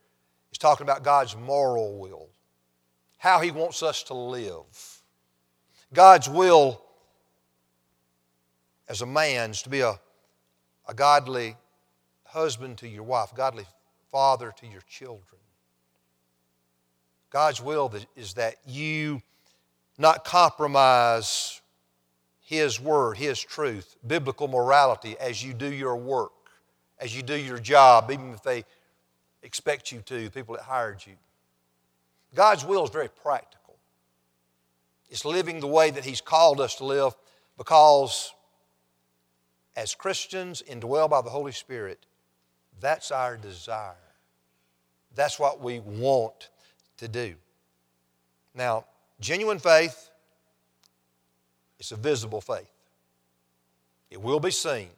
it's 0.50 0.58
talking 0.58 0.86
about 0.86 1.04
God's 1.04 1.36
moral 1.36 1.98
will, 1.98 2.30
how 3.18 3.40
He 3.40 3.52
wants 3.52 3.84
us 3.84 4.04
to 4.04 4.14
live. 4.14 5.02
God's 5.94 6.30
will 6.30 6.82
as 8.88 9.02
a 9.02 9.06
man 9.06 9.52
is 9.52 9.62
to 9.64 9.70
be 9.70 9.82
a, 9.82 10.00
a 10.88 10.94
godly 10.94 11.56
husband 12.24 12.78
to 12.80 12.88
your 12.88 13.04
wife, 13.04 13.34
godly 13.36 13.66
father 14.12 14.54
to 14.60 14.68
your 14.68 14.82
children. 14.82 15.42
God's 17.30 17.62
will 17.62 17.94
is 18.16 18.36
that 18.36 18.56
you 18.66 19.22
not 19.98 20.24
compromise 20.24 21.62
His 22.40 22.80
word, 22.80 23.18
His 23.18 23.40
truth, 23.40 23.98
biblical 24.06 24.48
morality 24.48 25.18
as 25.20 25.44
you 25.44 25.54
do 25.54 25.72
your 25.72 25.98
work 25.98 26.32
as 27.00 27.16
you 27.16 27.22
do 27.22 27.36
your 27.36 27.60
job, 27.60 28.12
even 28.12 28.34
if 28.34 28.44
they 28.44 28.66
expect 29.44 29.92
you 29.92 30.02
to, 30.02 30.26
the 30.26 30.32
people 30.32 30.56
that 30.56 30.64
hired 30.64 31.06
you. 31.06 31.14
God's 32.36 32.66
will 32.66 32.84
is 32.84 32.90
very 32.90 33.10
practical. 33.10 33.76
It's 35.10 35.26
living 35.26 35.60
the 35.60 35.68
way 35.68 35.90
that 35.92 36.04
He's 36.04 36.22
called 36.22 36.60
us 36.60 36.76
to 36.76 36.86
live 36.86 37.16
because 37.58 38.34
as 39.76 39.96
Christians 39.96 40.64
indwelled 40.68 41.12
by 41.12 41.22
the 41.22 41.30
Holy 41.30 41.52
Spirit, 41.52 42.06
that's 42.80 43.12
our 43.12 43.38
desire. 43.38 43.96
That's 45.16 45.40
what 45.40 45.62
we 45.62 45.80
want 45.80 46.50
to 46.98 47.08
do. 47.08 47.36
Now, 48.54 48.86
genuine 49.20 49.60
faith 49.60 50.10
is 51.80 51.92
a 51.92 51.96
visible 51.96 52.42
faith. 52.42 52.72
It 54.10 54.22
will 54.22 54.40
be 54.40 54.52
seen. 54.52 54.90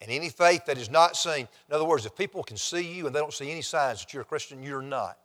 And 0.00 0.10
any 0.10 0.30
faith 0.30 0.64
that 0.66 0.78
is 0.78 0.90
not 0.90 1.16
seen, 1.16 1.46
in 1.68 1.74
other 1.74 1.84
words, 1.84 2.06
if 2.06 2.16
people 2.16 2.42
can 2.42 2.56
see 2.56 2.80
you 2.80 3.06
and 3.06 3.14
they 3.14 3.20
don't 3.20 3.34
see 3.34 3.50
any 3.50 3.62
signs 3.62 4.00
that 4.00 4.14
you're 4.14 4.22
a 4.22 4.26
Christian, 4.26 4.62
you're 4.62 4.80
not. 4.80 5.18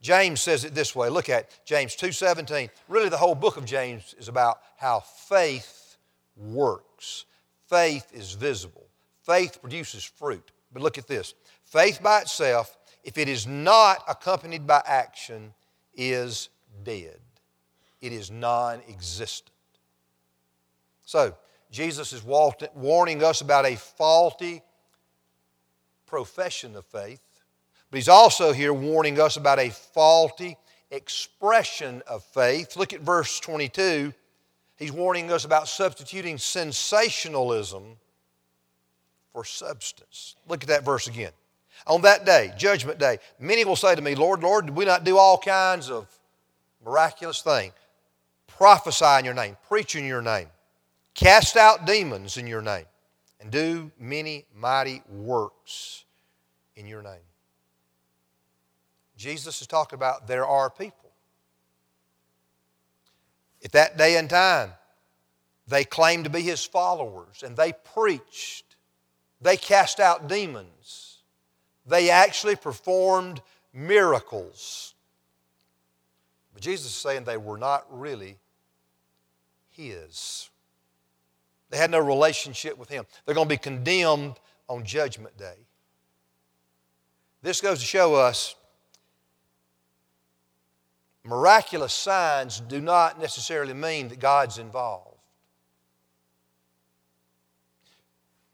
James 0.00 0.40
says 0.40 0.64
it 0.64 0.74
this 0.74 0.94
way. 0.94 1.08
Look 1.08 1.28
at 1.28 1.48
James 1.64 1.96
2:17. 1.96 2.70
Really 2.88 3.08
the 3.08 3.16
whole 3.16 3.34
book 3.34 3.56
of 3.56 3.64
James 3.64 4.14
is 4.18 4.28
about 4.28 4.60
how 4.76 5.00
faith 5.00 5.96
works. 6.36 7.24
Faith 7.68 8.06
is 8.12 8.32
visible. 8.32 8.86
Faith 9.22 9.60
produces 9.60 10.04
fruit. 10.04 10.52
But 10.72 10.82
look 10.82 10.98
at 10.98 11.06
this. 11.06 11.34
Faith 11.64 12.02
by 12.02 12.20
itself, 12.20 12.76
if 13.02 13.18
it 13.18 13.28
is 13.28 13.46
not 13.46 14.04
accompanied 14.08 14.66
by 14.66 14.82
action, 14.86 15.54
is 15.94 16.50
dead. 16.84 17.18
It 18.00 18.12
is 18.12 18.30
non-existent. 18.30 19.50
So, 21.04 21.36
Jesus 21.70 22.12
is 22.12 22.22
warning 22.22 23.22
us 23.22 23.40
about 23.40 23.66
a 23.66 23.76
faulty 23.76 24.62
profession 26.06 26.76
of 26.76 26.84
faith, 26.86 27.20
but 27.90 27.96
he's 27.96 28.08
also 28.08 28.52
here 28.52 28.72
warning 28.72 29.20
us 29.20 29.36
about 29.36 29.58
a 29.58 29.70
faulty 29.70 30.56
expression 30.90 32.02
of 32.06 32.22
faith. 32.24 32.76
Look 32.76 32.92
at 32.92 33.00
verse 33.00 33.40
22 33.40 34.12
He's 34.76 34.92
warning 34.92 35.32
us 35.32 35.44
about 35.44 35.68
substituting 35.68 36.36
sensationalism 36.36 37.96
for 39.32 39.44
substance. 39.44 40.36
Look 40.46 40.62
at 40.62 40.68
that 40.68 40.84
verse 40.84 41.06
again. 41.06 41.32
On 41.86 42.02
that 42.02 42.26
day, 42.26 42.52
judgment 42.56 42.98
day, 42.98 43.18
many 43.40 43.64
will 43.64 43.76
say 43.76 43.94
to 43.94 44.02
me, 44.02 44.14
Lord, 44.14 44.42
Lord, 44.42 44.66
did 44.66 44.76
we 44.76 44.84
not 44.84 45.04
do 45.04 45.16
all 45.16 45.38
kinds 45.38 45.90
of 45.90 46.06
miraculous 46.84 47.40
things? 47.40 47.72
Prophesy 48.46 49.18
in 49.18 49.24
your 49.24 49.34
name, 49.34 49.56
preach 49.68 49.96
in 49.96 50.04
your 50.04 50.22
name, 50.22 50.48
cast 51.16 51.56
out 51.56 51.86
demons 51.86 52.36
in 52.36 52.46
your 52.46 52.62
name, 52.62 52.84
and 53.40 53.50
do 53.50 53.90
many 53.98 54.44
mighty 54.54 55.02
works 55.08 56.04
in 56.76 56.86
your 56.86 57.02
name. 57.02 57.26
Jesus 59.16 59.60
is 59.60 59.66
talking 59.66 59.96
about 59.96 60.28
there 60.28 60.46
are 60.46 60.70
people. 60.70 61.10
At 63.64 63.72
that 63.72 63.96
day 63.96 64.16
and 64.16 64.28
time, 64.30 64.72
they 65.66 65.84
claimed 65.84 66.24
to 66.24 66.30
be 66.30 66.42
his 66.42 66.64
followers 66.64 67.42
and 67.42 67.56
they 67.56 67.72
preached. 67.72 68.76
They 69.40 69.56
cast 69.56 69.98
out 69.98 70.28
demons. 70.28 71.22
They 71.86 72.10
actually 72.10 72.56
performed 72.56 73.40
miracles. 73.72 74.94
But 76.52 76.62
Jesus 76.62 76.86
is 76.86 76.96
saying 76.96 77.24
they 77.24 77.36
were 77.36 77.58
not 77.58 77.86
really 77.90 78.38
his. 79.70 80.50
They 81.70 81.76
had 81.76 81.90
no 81.90 81.98
relationship 81.98 82.78
with 82.78 82.88
him. 82.88 83.04
They're 83.24 83.34
going 83.34 83.48
to 83.48 83.54
be 83.54 83.58
condemned 83.58 84.38
on 84.68 84.84
Judgment 84.84 85.36
Day. 85.36 85.56
This 87.42 87.60
goes 87.60 87.80
to 87.80 87.84
show 87.84 88.14
us 88.14 88.54
miraculous 91.24 91.92
signs 91.92 92.60
do 92.60 92.80
not 92.80 93.20
necessarily 93.20 93.74
mean 93.74 94.08
that 94.08 94.20
God's 94.20 94.58
involved. 94.58 95.16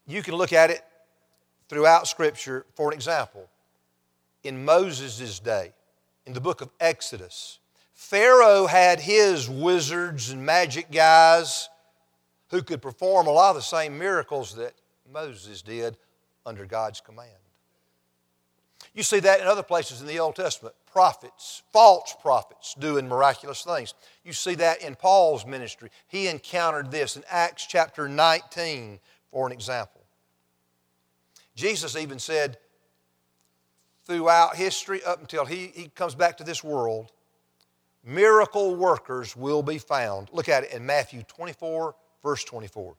You 0.07 0.21
can 0.21 0.35
look 0.35 0.53
at 0.53 0.69
it 0.69 0.83
throughout 1.69 2.07
Scripture. 2.07 2.65
For 2.75 2.89
an 2.89 2.93
example, 2.93 3.47
in 4.43 4.65
Moses' 4.65 5.39
day, 5.39 5.71
in 6.25 6.33
the 6.33 6.41
book 6.41 6.61
of 6.61 6.69
Exodus, 6.79 7.59
Pharaoh 7.93 8.67
had 8.67 8.99
his 8.99 9.49
wizards 9.49 10.29
and 10.29 10.45
magic 10.45 10.91
guys 10.91 11.69
who 12.53 12.61
could 12.61 12.83
perform 12.83 13.25
a 13.25 13.31
lot 13.31 13.49
of 13.49 13.55
the 13.55 13.61
same 13.63 13.97
miracles 13.97 14.53
that 14.53 14.75
Moses 15.11 15.63
did 15.63 15.97
under 16.45 16.67
God's 16.67 17.01
command. 17.01 17.31
You 18.93 19.01
see 19.01 19.19
that 19.21 19.41
in 19.41 19.47
other 19.47 19.63
places 19.63 20.01
in 20.01 20.07
the 20.07 20.19
Old 20.19 20.35
Testament. 20.35 20.75
Prophets, 20.85 21.63
false 21.71 22.15
prophets, 22.21 22.75
doing 22.77 23.07
miraculous 23.07 23.63
things. 23.63 23.95
You 24.23 24.33
see 24.33 24.53
that 24.53 24.83
in 24.83 24.93
Paul's 24.93 25.47
ministry. 25.47 25.89
He 26.07 26.27
encountered 26.27 26.91
this 26.91 27.15
in 27.15 27.23
Acts 27.27 27.65
chapter 27.65 28.07
19, 28.07 28.99
for 29.31 29.47
an 29.47 29.51
example. 29.51 30.01
Jesus 31.55 31.95
even 31.95 32.19
said, 32.19 32.59
throughout 34.05 34.55
history, 34.55 35.03
up 35.03 35.21
until 35.21 35.45
he, 35.45 35.71
he 35.73 35.87
comes 35.87 36.13
back 36.13 36.37
to 36.37 36.43
this 36.43 36.63
world, 36.63 37.11
miracle 38.05 38.75
workers 38.75 39.35
will 39.35 39.63
be 39.63 39.79
found. 39.79 40.29
Look 40.31 40.49
at 40.49 40.65
it 40.65 40.73
in 40.73 40.85
Matthew 40.85 41.23
24, 41.23 41.95
verse 42.23 42.43
24. 42.43 42.95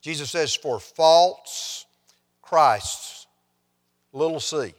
Jesus 0.00 0.30
says, 0.30 0.54
For 0.54 0.78
false 0.78 1.86
Christs, 2.42 3.26
little 4.12 4.40
c, 4.40 4.74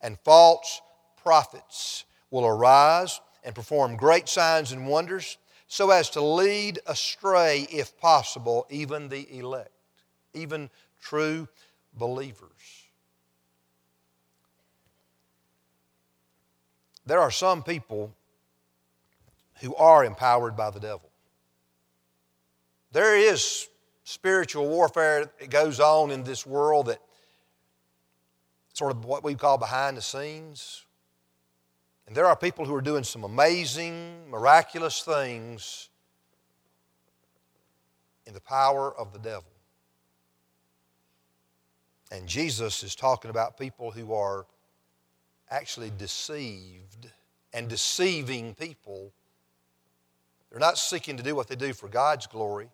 and 0.00 0.18
false 0.20 0.80
prophets 1.22 2.04
will 2.30 2.46
arise 2.46 3.20
and 3.44 3.54
perform 3.54 3.96
great 3.96 4.28
signs 4.28 4.72
and 4.72 4.86
wonders 4.86 5.38
so 5.68 5.90
as 5.90 6.10
to 6.10 6.20
lead 6.20 6.78
astray, 6.86 7.66
if 7.70 7.98
possible, 7.98 8.66
even 8.70 9.08
the 9.08 9.26
elect, 9.36 9.70
even 10.34 10.70
true 11.00 11.48
believers. 11.94 12.50
There 17.04 17.20
are 17.20 17.30
some 17.30 17.62
people 17.62 18.12
who 19.60 19.74
are 19.76 20.04
empowered 20.04 20.56
by 20.56 20.70
the 20.70 20.80
devil. 20.80 21.05
There 22.96 23.14
is 23.14 23.68
spiritual 24.04 24.68
warfare 24.68 25.30
that 25.38 25.50
goes 25.50 25.80
on 25.80 26.10
in 26.10 26.22
this 26.22 26.46
world 26.46 26.86
that 26.86 26.98
sort 28.72 28.90
of 28.90 29.04
what 29.04 29.22
we 29.22 29.34
call 29.34 29.58
behind 29.58 29.98
the 29.98 30.00
scenes. 30.00 30.86
And 32.06 32.16
there 32.16 32.24
are 32.24 32.34
people 32.34 32.64
who 32.64 32.74
are 32.74 32.80
doing 32.80 33.04
some 33.04 33.22
amazing, 33.22 34.30
miraculous 34.30 35.02
things 35.02 35.90
in 38.24 38.32
the 38.32 38.40
power 38.40 38.98
of 38.98 39.12
the 39.12 39.18
devil. 39.18 39.52
And 42.10 42.26
Jesus 42.26 42.82
is 42.82 42.94
talking 42.94 43.30
about 43.30 43.58
people 43.58 43.90
who 43.90 44.14
are 44.14 44.46
actually 45.50 45.92
deceived 45.98 47.10
and 47.52 47.68
deceiving 47.68 48.54
people. 48.54 49.12
They're 50.50 50.58
not 50.58 50.78
seeking 50.78 51.18
to 51.18 51.22
do 51.22 51.36
what 51.36 51.46
they 51.46 51.56
do 51.56 51.74
for 51.74 51.88
God's 51.88 52.26
glory. 52.26 52.70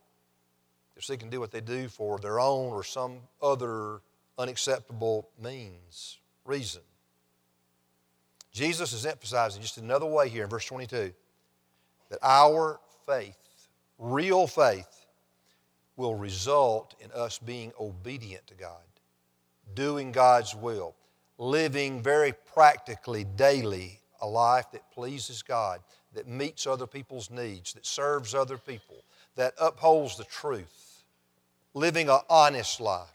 They're 0.95 1.03
seeking 1.03 1.29
to 1.29 1.37
do 1.37 1.41
what 1.41 1.51
they 1.51 1.61
do 1.61 1.89
for 1.89 2.19
their 2.19 2.39
own 2.39 2.73
or 2.73 2.85
some 2.85 3.19
other 3.41 4.01
unacceptable 4.39 5.29
means, 5.43 6.19
reason. 6.45 6.83
Jesus 8.53 8.93
is 8.93 9.07
emphasizing 9.07 9.63
just 9.63 9.79
another 9.79 10.07
way 10.07 10.29
here 10.29 10.45
in 10.45 10.51
verse 10.51 10.67
22 10.67 11.13
that 12.11 12.19
our 12.23 12.79
faith, 13.07 13.69
real 13.99 14.47
faith, 14.47 15.07
will 15.97 16.15
result 16.15 16.95
in 17.01 17.11
us 17.13 17.39
being 17.39 17.73
obedient 17.81 18.47
to 18.47 18.55
God, 18.55 18.83
doing 19.75 20.13
God's 20.13 20.55
will, 20.55 20.95
living 21.39 22.03
very 22.03 22.35
practically 22.53 23.25
daily 23.25 24.01
a 24.21 24.27
life 24.27 24.71
that 24.73 24.91
pleases 24.91 25.43
God, 25.43 25.81
that 26.15 26.29
meets 26.29 26.67
other 26.67 26.87
people's 26.87 27.31
needs, 27.31 27.73
that 27.73 27.87
serves 27.87 28.35
other 28.35 28.59
people, 28.59 29.05
that 29.37 29.55
upholds 29.61 30.17
the 30.17 30.25
truth, 30.25 30.82
living 31.75 32.09
an 32.09 32.21
honest 32.29 32.81
life 32.81 33.13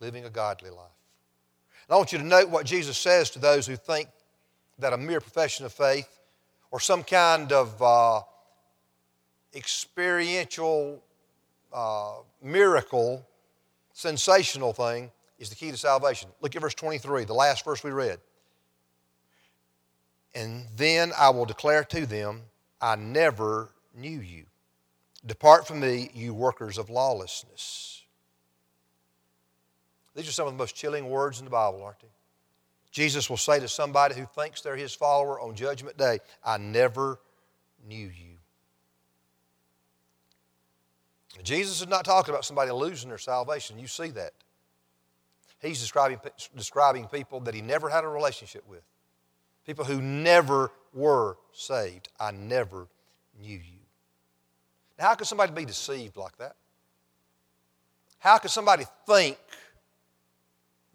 living 0.00 0.24
a 0.24 0.30
godly 0.30 0.70
life. 0.70 0.90
And 1.88 1.94
I 1.94 1.96
want 1.96 2.12
you 2.12 2.18
to 2.18 2.24
note 2.24 2.48
what 2.48 2.66
Jesus 2.66 2.98
says 2.98 3.30
to 3.30 3.38
those 3.38 3.66
who 3.66 3.76
think 3.76 4.08
that 4.78 4.92
a 4.92 4.96
mere 4.96 5.20
profession 5.20 5.64
of 5.64 5.72
faith 5.72 6.08
or 6.70 6.80
some 6.80 7.02
kind 7.02 7.52
of 7.52 7.80
uh, 7.80 8.20
experiential 9.54 11.02
uh, 11.72 12.14
miracle, 12.42 13.26
sensational 13.92 14.72
thing 14.72 15.10
is 15.38 15.48
the 15.48 15.56
key 15.56 15.70
to 15.70 15.76
salvation. 15.76 16.28
Look 16.40 16.56
at 16.56 16.62
verse 16.62 16.74
23, 16.74 17.24
the 17.24 17.34
last 17.34 17.64
verse 17.64 17.82
we 17.82 17.90
read. 17.90 18.18
And 20.34 20.66
then 20.76 21.12
I 21.16 21.30
will 21.30 21.46
declare 21.46 21.84
to 21.84 22.04
them, 22.04 22.42
I 22.80 22.96
never 22.96 23.70
knew 23.94 24.20
you. 24.20 24.44
Depart 25.26 25.66
from 25.66 25.80
me, 25.80 26.10
you 26.14 26.32
workers 26.32 26.78
of 26.78 26.88
lawlessness. 26.88 28.04
These 30.14 30.28
are 30.28 30.32
some 30.32 30.46
of 30.46 30.52
the 30.52 30.58
most 30.58 30.74
chilling 30.74 31.10
words 31.10 31.40
in 31.40 31.44
the 31.44 31.50
Bible, 31.50 31.82
aren't 31.82 32.00
they? 32.00 32.08
Jesus 32.90 33.28
will 33.28 33.36
say 33.36 33.60
to 33.60 33.68
somebody 33.68 34.14
who 34.14 34.24
thinks 34.24 34.62
they're 34.62 34.76
his 34.76 34.94
follower 34.94 35.38
on 35.38 35.54
Judgment 35.54 35.98
Day, 35.98 36.20
I 36.42 36.56
never 36.56 37.18
knew 37.86 38.06
you. 38.06 38.36
Jesus 41.42 41.82
is 41.82 41.88
not 41.88 42.04
talking 42.04 42.32
about 42.32 42.44
somebody 42.44 42.70
losing 42.70 43.10
their 43.10 43.18
salvation. 43.18 43.78
You 43.78 43.86
see 43.86 44.08
that. 44.10 44.32
He's 45.60 45.80
describing, 45.80 46.18
describing 46.54 47.06
people 47.08 47.40
that 47.40 47.54
he 47.54 47.60
never 47.60 47.88
had 47.88 48.04
a 48.04 48.08
relationship 48.08 48.66
with, 48.66 48.82
people 49.66 49.84
who 49.84 50.00
never 50.00 50.70
were 50.94 51.36
saved. 51.52 52.08
I 52.18 52.30
never 52.30 52.88
knew 53.38 53.58
you. 53.58 53.75
Now, 54.98 55.08
how 55.08 55.14
could 55.14 55.26
somebody 55.26 55.52
be 55.52 55.64
deceived 55.64 56.16
like 56.16 56.36
that? 56.38 56.56
How 58.18 58.38
could 58.38 58.50
somebody 58.50 58.84
think 59.06 59.38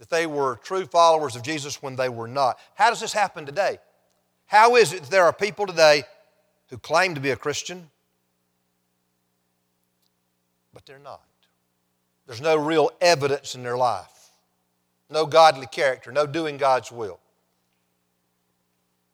that 0.01 0.09
they 0.09 0.25
were 0.25 0.59
true 0.63 0.87
followers 0.87 1.35
of 1.35 1.43
Jesus 1.43 1.79
when 1.83 1.95
they 1.95 2.09
were 2.09 2.27
not. 2.27 2.57
How 2.73 2.89
does 2.89 2.99
this 2.99 3.13
happen 3.13 3.45
today? 3.45 3.77
How 4.47 4.75
is 4.75 4.93
it 4.93 5.03
that 5.03 5.11
there 5.11 5.25
are 5.25 5.31
people 5.31 5.67
today 5.67 6.01
who 6.71 6.79
claim 6.79 7.13
to 7.13 7.21
be 7.21 7.29
a 7.29 7.35
Christian, 7.35 7.87
but 10.73 10.87
they're 10.87 10.97
not? 10.97 11.21
There's 12.25 12.41
no 12.41 12.55
real 12.57 12.89
evidence 12.99 13.53
in 13.53 13.61
their 13.61 13.77
life, 13.77 14.31
no 15.07 15.27
godly 15.27 15.67
character, 15.67 16.11
no 16.11 16.25
doing 16.25 16.57
God's 16.57 16.91
will. 16.91 17.19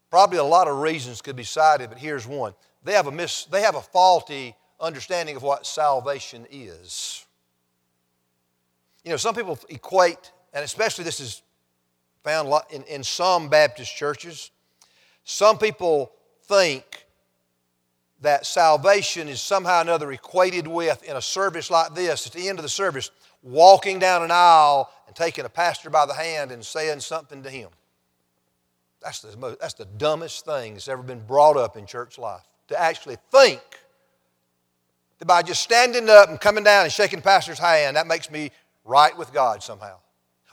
Probably 0.10 0.38
a 0.38 0.44
lot 0.46 0.70
of 0.70 0.78
reasons 0.78 1.22
could 1.22 1.36
be 1.36 1.44
cited, 1.44 1.90
but 1.90 1.98
here's 1.98 2.26
one. 2.26 2.54
They 2.86 2.94
have 2.94 3.08
a, 3.08 3.12
mis- 3.12 3.44
they 3.44 3.62
have 3.62 3.76
a 3.76 3.82
faulty 3.82 4.56
understanding 4.80 5.36
of 5.36 5.44
what 5.44 5.66
salvation 5.66 6.46
is. 6.52 7.26
You 9.04 9.12
know, 9.12 9.18
some 9.18 9.36
people 9.36 9.58
equate 9.70 10.32
and 10.54 10.64
especially 10.64 11.04
this 11.04 11.20
is 11.20 11.44
found 12.24 12.52
in, 12.72 12.84
in 12.84 13.04
some 13.04 13.48
Baptist 13.48 13.96
churches, 13.96 14.52
some 15.24 15.58
people 15.58 16.12
think 16.46 17.06
that 18.22 18.46
salvation 18.46 19.28
is 19.28 19.40
somehow 19.40 19.80
or 19.80 19.82
another 19.82 20.12
equated 20.12 20.68
with, 20.68 21.04
in 21.04 21.16
a 21.16 21.22
service 21.22 21.70
like 21.70 21.94
this, 21.94 22.26
at 22.26 22.34
the 22.34 22.50
end 22.50 22.58
of 22.58 22.64
the 22.64 22.70
service, 22.70 23.12
walking 23.44 24.00
down 24.00 24.24
an 24.24 24.32
aisle 24.32 24.92
and 25.06 25.16
taking 25.16 25.46
a 25.46 25.50
pastor 25.50 25.92
by 25.92 26.06
the 26.06 26.14
hand 26.14 26.52
and 26.52 26.66
saying 26.66 27.00
something 27.00 27.44
to 27.44 27.50
him. 27.50 27.70
That's 29.02 29.22
the, 29.22 29.38
most, 29.38 29.60
that's 29.60 29.76
the 29.76 29.86
dumbest 29.86 30.44
thing 30.44 30.74
that's 30.74 30.88
ever 30.88 31.04
been 31.04 31.24
brought 31.24 31.56
up 31.56 31.78
in 31.78 31.86
church 31.86 32.18
life. 32.18 32.42
To 32.70 32.82
actually 32.82 33.18
think 33.32 33.62
by 35.26 35.42
just 35.42 35.62
standing 35.62 36.10
up 36.10 36.30
and 36.30 36.40
coming 36.40 36.64
down 36.64 36.84
and 36.84 36.92
shaking 36.92 37.20
the 37.20 37.24
pastor's 37.24 37.60
hand, 37.60 37.98
that 37.98 38.08
makes 38.08 38.30
me 38.30 38.52
right 38.84 39.18
with 39.18 39.34
God 39.34 39.64
somehow. 39.64 39.98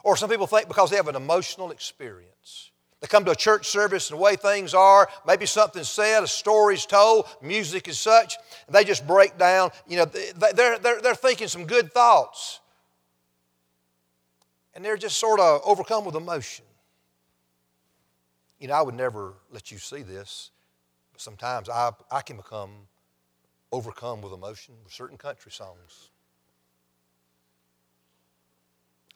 Or 0.03 0.17
some 0.17 0.31
people 0.31 0.47
think 0.47 0.69
because 0.69 0.91
they 0.91 0.97
have 0.97 1.09
an 1.09 1.17
emotional 1.17 1.71
experience. 1.71 2.71
They 3.01 3.09
come 3.09 3.25
to 3.27 3.33
a 3.33 3.37
church 3.37 3.69
service 3.69 4.11
and 4.11 4.19
the 4.19 4.23
way 4.23 4.37
things 4.37 4.73
are, 4.73 5.09
maybe 5.27 5.45
something's 5.45 5.91
said, 5.91 6.23
a 6.23 6.27
story's 6.27 6.87
told, 6.87 7.27
music 7.43 7.87
is 7.89 7.99
such, 7.99 8.37
and 8.67 8.75
they 8.75 8.85
just 8.85 9.07
break 9.07 9.37
down. 9.37 9.71
You 9.87 9.99
know, 9.99 10.05
they're, 10.07 10.79
they're, 10.79 11.01
they're 11.03 11.15
thinking 11.15 11.49
some 11.49 11.67
good 11.67 11.93
thoughts. 11.93 12.61
And 14.73 14.83
they're 14.83 14.97
just 14.97 15.19
sort 15.19 15.39
of 15.39 15.61
overcome 15.65 16.07
with 16.07 16.15
emotion. 16.15 16.65
You 18.59 18.69
know, 18.69 18.75
I 18.75 18.83
would 18.83 18.95
never 18.95 19.35
let 19.53 19.71
you 19.71 19.77
see 19.77 20.03
this, 20.03 20.51
but 21.13 21.21
sometimes 21.21 21.69
I, 21.69 21.93
I 22.11 22.23
can 22.23 22.39
become 22.39 22.71
overcome 23.75 24.21
with 24.21 24.33
emotion 24.33 24.75
with 24.85 24.93
certain 24.93 25.19
country 25.19 25.51
songs. 25.51 26.11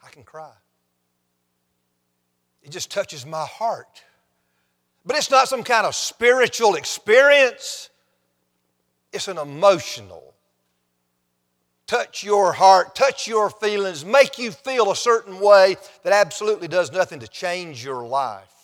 I 0.04 0.10
can 0.10 0.24
cry. 0.24 0.52
It 2.62 2.70
just 2.70 2.90
touches 2.90 3.24
my 3.24 3.46
heart. 3.46 4.02
But 5.06 5.16
it's 5.16 5.30
not 5.30 5.48
some 5.48 5.62
kind 5.62 5.86
of 5.86 5.94
spiritual 5.94 6.74
experience, 6.74 7.88
it's 9.12 9.28
an 9.28 9.38
emotional. 9.38 10.34
Touch 11.86 12.22
your 12.22 12.52
heart, 12.52 12.94
touch 12.94 13.26
your 13.26 13.48
feelings, 13.48 14.04
make 14.04 14.38
you 14.38 14.50
feel 14.50 14.90
a 14.90 14.96
certain 14.96 15.40
way 15.40 15.76
that 16.02 16.12
absolutely 16.12 16.68
does 16.68 16.92
nothing 16.92 17.20
to 17.20 17.28
change 17.28 17.82
your 17.82 18.06
life 18.06 18.57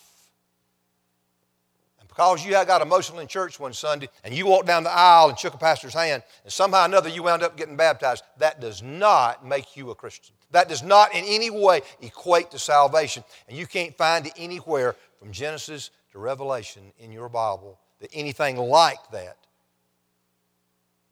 because 2.14 2.46
you 2.46 2.52
got 2.52 2.80
emotional 2.80 3.18
in 3.18 3.26
church 3.26 3.58
one 3.58 3.72
Sunday 3.72 4.08
and 4.22 4.32
you 4.32 4.46
walked 4.46 4.68
down 4.68 4.84
the 4.84 4.92
aisle 4.92 5.30
and 5.30 5.38
shook 5.38 5.52
a 5.52 5.58
pastor's 5.58 5.94
hand 5.94 6.22
and 6.44 6.52
somehow 6.52 6.82
or 6.82 6.86
another 6.86 7.08
you 7.08 7.24
wound 7.24 7.42
up 7.42 7.56
getting 7.56 7.76
baptized, 7.76 8.22
that 8.38 8.60
does 8.60 8.82
not 8.84 9.44
make 9.44 9.76
you 9.76 9.90
a 9.90 9.96
Christian. 9.96 10.32
That 10.52 10.68
does 10.68 10.84
not 10.84 11.12
in 11.12 11.24
any 11.24 11.50
way 11.50 11.80
equate 12.00 12.52
to 12.52 12.58
salvation. 12.58 13.24
And 13.48 13.58
you 13.58 13.66
can't 13.66 13.96
find 13.96 14.26
it 14.26 14.32
anywhere 14.36 14.94
from 15.18 15.32
Genesis 15.32 15.90
to 16.12 16.20
Revelation 16.20 16.92
in 17.00 17.10
your 17.10 17.28
Bible 17.28 17.80
that 18.00 18.10
anything 18.12 18.58
like 18.58 19.10
that 19.10 19.36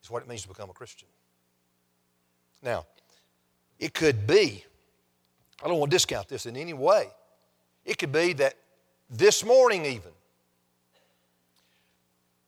is 0.05 0.11
what 0.11 0.23
it 0.23 0.29
means 0.29 0.43
to 0.43 0.49
become 0.49 0.71
a 0.71 0.75
Christian. 0.75 1.09
Now, 2.63 2.87
it 3.81 3.93
could 3.93 4.25
be, 4.25 4.65
I 5.65 5.67
don't 5.67 5.81
want 5.81 5.91
to 5.91 5.97
discount 5.97 6.29
this 6.29 6.47
in 6.47 6.57
any 6.57 6.75
way. 6.75 7.09
It 7.85 7.99
could 7.99 8.13
be 8.13 8.35
that 8.35 8.55
this 9.11 9.45
morning, 9.45 9.85
even, 9.85 10.13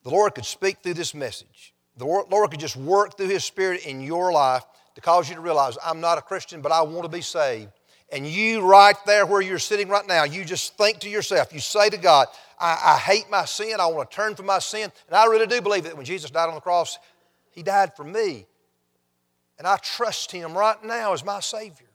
the 0.04 0.10
Lord 0.10 0.34
could 0.34 0.44
speak 0.44 0.78
through 0.82 0.94
this 0.94 1.14
message. 1.14 1.74
The 1.96 2.04
Lord 2.04 2.50
could 2.50 2.60
just 2.60 2.76
work 2.76 3.16
through 3.16 3.28
His 3.28 3.44
Spirit 3.44 3.86
in 3.86 4.02
your 4.02 4.32
life 4.32 4.64
to 4.94 5.00
cause 5.00 5.28
you 5.28 5.34
to 5.34 5.40
realize, 5.40 5.76
I'm 5.84 6.00
not 6.00 6.18
a 6.18 6.22
Christian, 6.22 6.60
but 6.60 6.72
I 6.72 6.82
want 6.82 7.04
to 7.04 7.08
be 7.08 7.22
saved. 7.22 7.70
And 8.12 8.26
you, 8.26 8.60
right 8.60 8.96
there 9.06 9.24
where 9.26 9.40
you're 9.40 9.58
sitting 9.58 9.88
right 9.88 10.06
now, 10.06 10.24
you 10.24 10.44
just 10.44 10.76
think 10.76 11.00
to 11.00 11.08
yourself, 11.08 11.52
you 11.52 11.58
say 11.58 11.88
to 11.88 11.96
God, 11.96 12.28
I, 12.60 12.78
I 12.84 12.98
hate 12.98 13.30
my 13.30 13.44
sin, 13.46 13.76
I 13.80 13.86
want 13.86 14.10
to 14.10 14.14
turn 14.14 14.34
from 14.34 14.46
my 14.46 14.58
sin. 14.58 14.92
And 15.08 15.16
I 15.16 15.24
really 15.24 15.46
do 15.46 15.60
believe 15.62 15.84
that 15.84 15.96
when 15.96 16.04
Jesus 16.04 16.30
died 16.30 16.48
on 16.48 16.54
the 16.54 16.60
cross, 16.60 16.98
He 17.50 17.62
died 17.62 17.96
for 17.96 18.04
me. 18.04 18.46
And 19.58 19.66
I 19.66 19.78
trust 19.78 20.30
Him 20.30 20.56
right 20.56 20.82
now 20.84 21.12
as 21.14 21.24
my 21.24 21.40
Savior. 21.40 21.86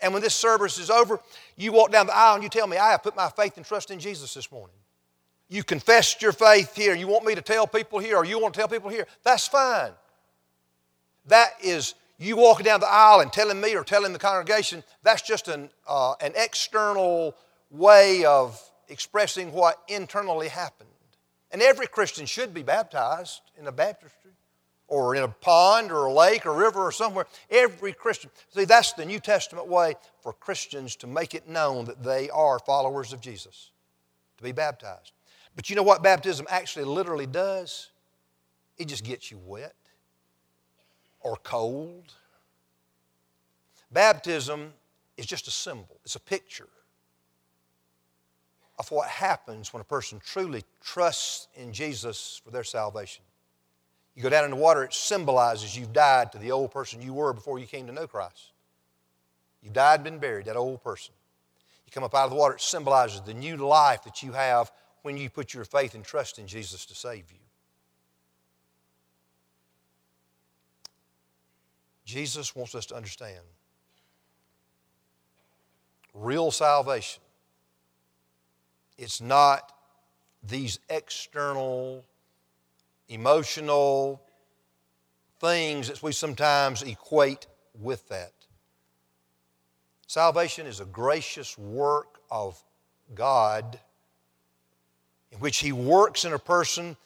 And 0.00 0.12
when 0.12 0.22
this 0.22 0.34
service 0.34 0.78
is 0.78 0.90
over, 0.90 1.20
you 1.56 1.70
walk 1.70 1.92
down 1.92 2.06
the 2.06 2.16
aisle 2.16 2.36
and 2.36 2.42
you 2.42 2.48
tell 2.48 2.66
me, 2.66 2.78
I 2.78 2.90
have 2.92 3.02
put 3.02 3.14
my 3.14 3.28
faith 3.28 3.56
and 3.56 3.66
trust 3.66 3.90
in 3.90 4.00
Jesus 4.00 4.34
this 4.34 4.50
morning 4.50 4.74
you 5.52 5.62
confessed 5.62 6.22
your 6.22 6.32
faith 6.32 6.74
here, 6.74 6.94
you 6.94 7.06
want 7.06 7.24
me 7.24 7.34
to 7.34 7.42
tell 7.42 7.66
people 7.66 7.98
here, 7.98 8.16
or 8.16 8.24
you 8.24 8.38
want 8.40 8.54
to 8.54 8.60
tell 8.60 8.68
people 8.68 8.88
here, 8.88 9.06
that's 9.22 9.46
fine. 9.46 9.92
That 11.26 11.50
is 11.62 11.94
you 12.18 12.36
walking 12.36 12.64
down 12.64 12.80
the 12.80 12.90
aisle 12.90 13.20
and 13.20 13.32
telling 13.32 13.60
me 13.60 13.76
or 13.76 13.84
telling 13.84 14.12
the 14.12 14.18
congregation, 14.18 14.82
that's 15.02 15.22
just 15.22 15.48
an, 15.48 15.70
uh, 15.86 16.14
an 16.20 16.32
external 16.36 17.34
way 17.70 18.24
of 18.24 18.60
expressing 18.88 19.52
what 19.52 19.82
internally 19.88 20.48
happened. 20.48 20.88
And 21.50 21.60
every 21.60 21.86
Christian 21.86 22.24
should 22.24 22.54
be 22.54 22.62
baptized 22.62 23.42
in 23.58 23.66
a 23.66 23.72
baptistry 23.72 24.32
or 24.88 25.14
in 25.14 25.22
a 25.22 25.28
pond 25.28 25.92
or 25.92 26.06
a 26.06 26.12
lake 26.12 26.46
or 26.46 26.54
river 26.54 26.80
or 26.80 26.92
somewhere. 26.92 27.26
Every 27.50 27.92
Christian. 27.92 28.30
See, 28.54 28.64
that's 28.64 28.92
the 28.94 29.04
New 29.04 29.20
Testament 29.20 29.68
way 29.68 29.96
for 30.22 30.32
Christians 30.32 30.96
to 30.96 31.06
make 31.06 31.34
it 31.34 31.48
known 31.48 31.84
that 31.86 32.02
they 32.02 32.30
are 32.30 32.58
followers 32.58 33.12
of 33.12 33.20
Jesus, 33.20 33.70
to 34.38 34.44
be 34.44 34.52
baptized. 34.52 35.12
But 35.54 35.68
you 35.68 35.76
know 35.76 35.82
what 35.82 36.02
baptism 36.02 36.46
actually 36.48 36.84
literally 36.84 37.26
does? 37.26 37.90
It 38.78 38.88
just 38.88 39.04
gets 39.04 39.30
you 39.30 39.38
wet 39.38 39.74
or 41.20 41.36
cold. 41.42 42.12
Baptism 43.90 44.72
is 45.16 45.26
just 45.26 45.46
a 45.46 45.50
symbol, 45.50 46.00
it's 46.04 46.16
a 46.16 46.20
picture 46.20 46.68
of 48.78 48.90
what 48.90 49.06
happens 49.06 49.72
when 49.72 49.80
a 49.80 49.84
person 49.84 50.20
truly 50.24 50.64
trusts 50.82 51.46
in 51.54 51.72
Jesus 51.72 52.40
for 52.42 52.50
their 52.50 52.64
salvation. 52.64 53.22
You 54.14 54.22
go 54.22 54.28
down 54.30 54.44
in 54.44 54.50
the 54.50 54.56
water, 54.56 54.82
it 54.82 54.92
symbolizes 54.92 55.76
you've 55.76 55.92
died 55.92 56.32
to 56.32 56.38
the 56.38 56.50
old 56.50 56.70
person 56.70 57.00
you 57.00 57.14
were 57.14 57.32
before 57.32 57.58
you 57.58 57.66
came 57.66 57.86
to 57.86 57.92
know 57.92 58.06
Christ. 58.06 58.52
You've 59.62 59.72
died 59.72 59.96
and 59.96 60.04
been 60.04 60.18
buried, 60.18 60.46
that 60.46 60.56
old 60.56 60.82
person. 60.82 61.14
You 61.86 61.92
come 61.92 62.02
up 62.02 62.14
out 62.14 62.24
of 62.24 62.30
the 62.30 62.36
water, 62.36 62.54
it 62.54 62.60
symbolizes 62.60 63.20
the 63.20 63.34
new 63.34 63.56
life 63.56 64.02
that 64.04 64.22
you 64.22 64.32
have 64.32 64.72
when 65.02 65.16
you 65.16 65.28
put 65.28 65.52
your 65.52 65.64
faith 65.64 65.94
and 65.94 66.04
trust 66.04 66.38
in 66.38 66.46
Jesus 66.46 66.86
to 66.86 66.94
save 66.94 67.30
you. 67.30 67.38
Jesus 72.04 72.54
wants 72.54 72.74
us 72.74 72.86
to 72.86 72.94
understand 72.94 73.40
real 76.14 76.50
salvation. 76.50 77.22
It's 78.98 79.20
not 79.20 79.72
these 80.42 80.78
external, 80.90 82.04
emotional 83.08 84.22
things 85.40 85.88
that 85.88 86.02
we 86.02 86.12
sometimes 86.12 86.82
equate 86.82 87.46
with 87.80 88.06
that. 88.08 88.32
Salvation 90.06 90.66
is 90.66 90.80
a 90.80 90.84
gracious 90.84 91.56
work 91.56 92.20
of 92.30 92.62
God 93.14 93.80
in 95.32 95.38
which 95.38 95.58
He 95.58 95.72
works 95.72 96.24
in 96.24 96.32
a 96.32 96.38
person 96.38 96.96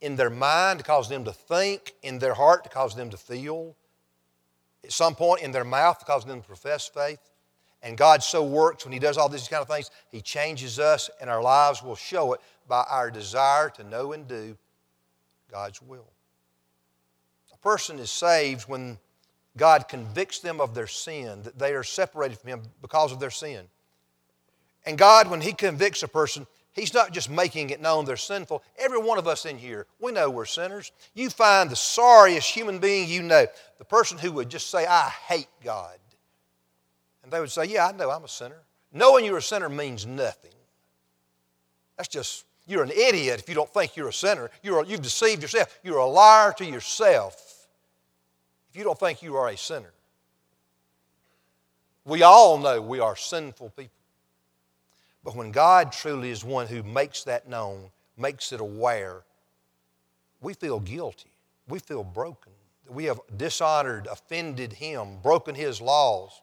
in 0.00 0.16
their 0.16 0.30
mind 0.30 0.80
to 0.80 0.84
cause 0.84 1.08
them 1.08 1.24
to 1.24 1.32
think, 1.32 1.94
in 2.02 2.18
their 2.18 2.34
heart 2.34 2.64
to 2.64 2.70
cause 2.70 2.96
them 2.96 3.10
to 3.10 3.16
feel, 3.16 3.76
at 4.84 4.92
some 4.92 5.14
point 5.14 5.42
in 5.42 5.52
their 5.52 5.64
mouth 5.64 5.98
to 5.98 6.04
cause 6.04 6.24
them 6.24 6.40
to 6.40 6.46
profess 6.46 6.88
faith. 6.88 7.20
And 7.82 7.96
God 7.96 8.22
so 8.22 8.42
works 8.42 8.84
when 8.84 8.92
He 8.92 8.98
does 8.98 9.18
all 9.18 9.28
these 9.28 9.48
kind 9.48 9.62
of 9.62 9.68
things, 9.68 9.90
He 10.10 10.20
changes 10.20 10.78
us, 10.78 11.10
and 11.20 11.28
our 11.28 11.42
lives 11.42 11.82
will 11.82 11.96
show 11.96 12.32
it 12.32 12.40
by 12.66 12.84
our 12.88 13.10
desire 13.10 13.70
to 13.70 13.84
know 13.84 14.12
and 14.12 14.26
do 14.26 14.56
God's 15.50 15.80
will. 15.82 16.08
A 17.52 17.56
person 17.58 17.98
is 17.98 18.10
saved 18.10 18.68
when 18.68 18.98
God 19.56 19.88
convicts 19.88 20.38
them 20.38 20.60
of 20.60 20.74
their 20.74 20.86
sin, 20.86 21.42
that 21.42 21.58
they 21.58 21.74
are 21.74 21.82
separated 21.82 22.38
from 22.38 22.50
Him 22.50 22.62
because 22.80 23.12
of 23.12 23.20
their 23.20 23.30
sin. 23.30 23.66
And 24.86 24.96
God, 24.96 25.28
when 25.28 25.40
He 25.40 25.52
convicts 25.52 26.02
a 26.02 26.08
person, 26.08 26.46
He's 26.78 26.94
not 26.94 27.12
just 27.12 27.30
making 27.30 27.70
it 27.70 27.80
known 27.80 28.04
they're 28.04 28.16
sinful. 28.16 28.62
Every 28.78 28.98
one 28.98 29.18
of 29.18 29.26
us 29.26 29.44
in 29.46 29.58
here, 29.58 29.86
we 30.00 30.12
know 30.12 30.30
we're 30.30 30.44
sinners. 30.44 30.92
You 31.14 31.30
find 31.30 31.70
the 31.70 31.76
sorriest 31.76 32.50
human 32.50 32.78
being 32.78 33.08
you 33.08 33.22
know, 33.22 33.46
the 33.78 33.84
person 33.84 34.18
who 34.18 34.32
would 34.32 34.48
just 34.48 34.70
say, 34.70 34.86
I 34.86 35.08
hate 35.08 35.48
God. 35.64 35.98
And 37.22 37.32
they 37.32 37.40
would 37.40 37.50
say, 37.50 37.66
Yeah, 37.66 37.86
I 37.86 37.92
know 37.92 38.10
I'm 38.10 38.24
a 38.24 38.28
sinner. 38.28 38.62
Knowing 38.92 39.24
you're 39.24 39.38
a 39.38 39.42
sinner 39.42 39.68
means 39.68 40.06
nothing. 40.06 40.52
That's 41.96 42.08
just, 42.08 42.44
you're 42.66 42.82
an 42.82 42.90
idiot 42.90 43.40
if 43.40 43.48
you 43.48 43.54
don't 43.54 43.72
think 43.72 43.96
you're 43.96 44.08
a 44.08 44.12
sinner. 44.12 44.50
You're, 44.62 44.84
you've 44.84 45.02
deceived 45.02 45.42
yourself. 45.42 45.78
You're 45.82 45.98
a 45.98 46.06
liar 46.06 46.54
to 46.58 46.64
yourself 46.64 47.66
if 48.70 48.76
you 48.76 48.84
don't 48.84 48.98
think 48.98 49.22
you 49.22 49.36
are 49.36 49.48
a 49.48 49.56
sinner. 49.56 49.92
We 52.04 52.22
all 52.22 52.56
know 52.56 52.80
we 52.80 53.00
are 53.00 53.16
sinful 53.16 53.70
people. 53.70 53.97
But 55.24 55.36
when 55.36 55.50
God 55.50 55.92
truly 55.92 56.30
is 56.30 56.44
one 56.44 56.66
who 56.66 56.82
makes 56.82 57.24
that 57.24 57.48
known, 57.48 57.90
makes 58.16 58.52
it 58.52 58.60
aware, 58.60 59.22
we 60.40 60.54
feel 60.54 60.80
guilty. 60.80 61.32
We 61.68 61.78
feel 61.78 62.04
broken. 62.04 62.52
We 62.88 63.04
have 63.04 63.20
dishonored, 63.36 64.06
offended 64.06 64.72
Him, 64.72 65.18
broken 65.22 65.54
His 65.54 65.80
laws. 65.80 66.40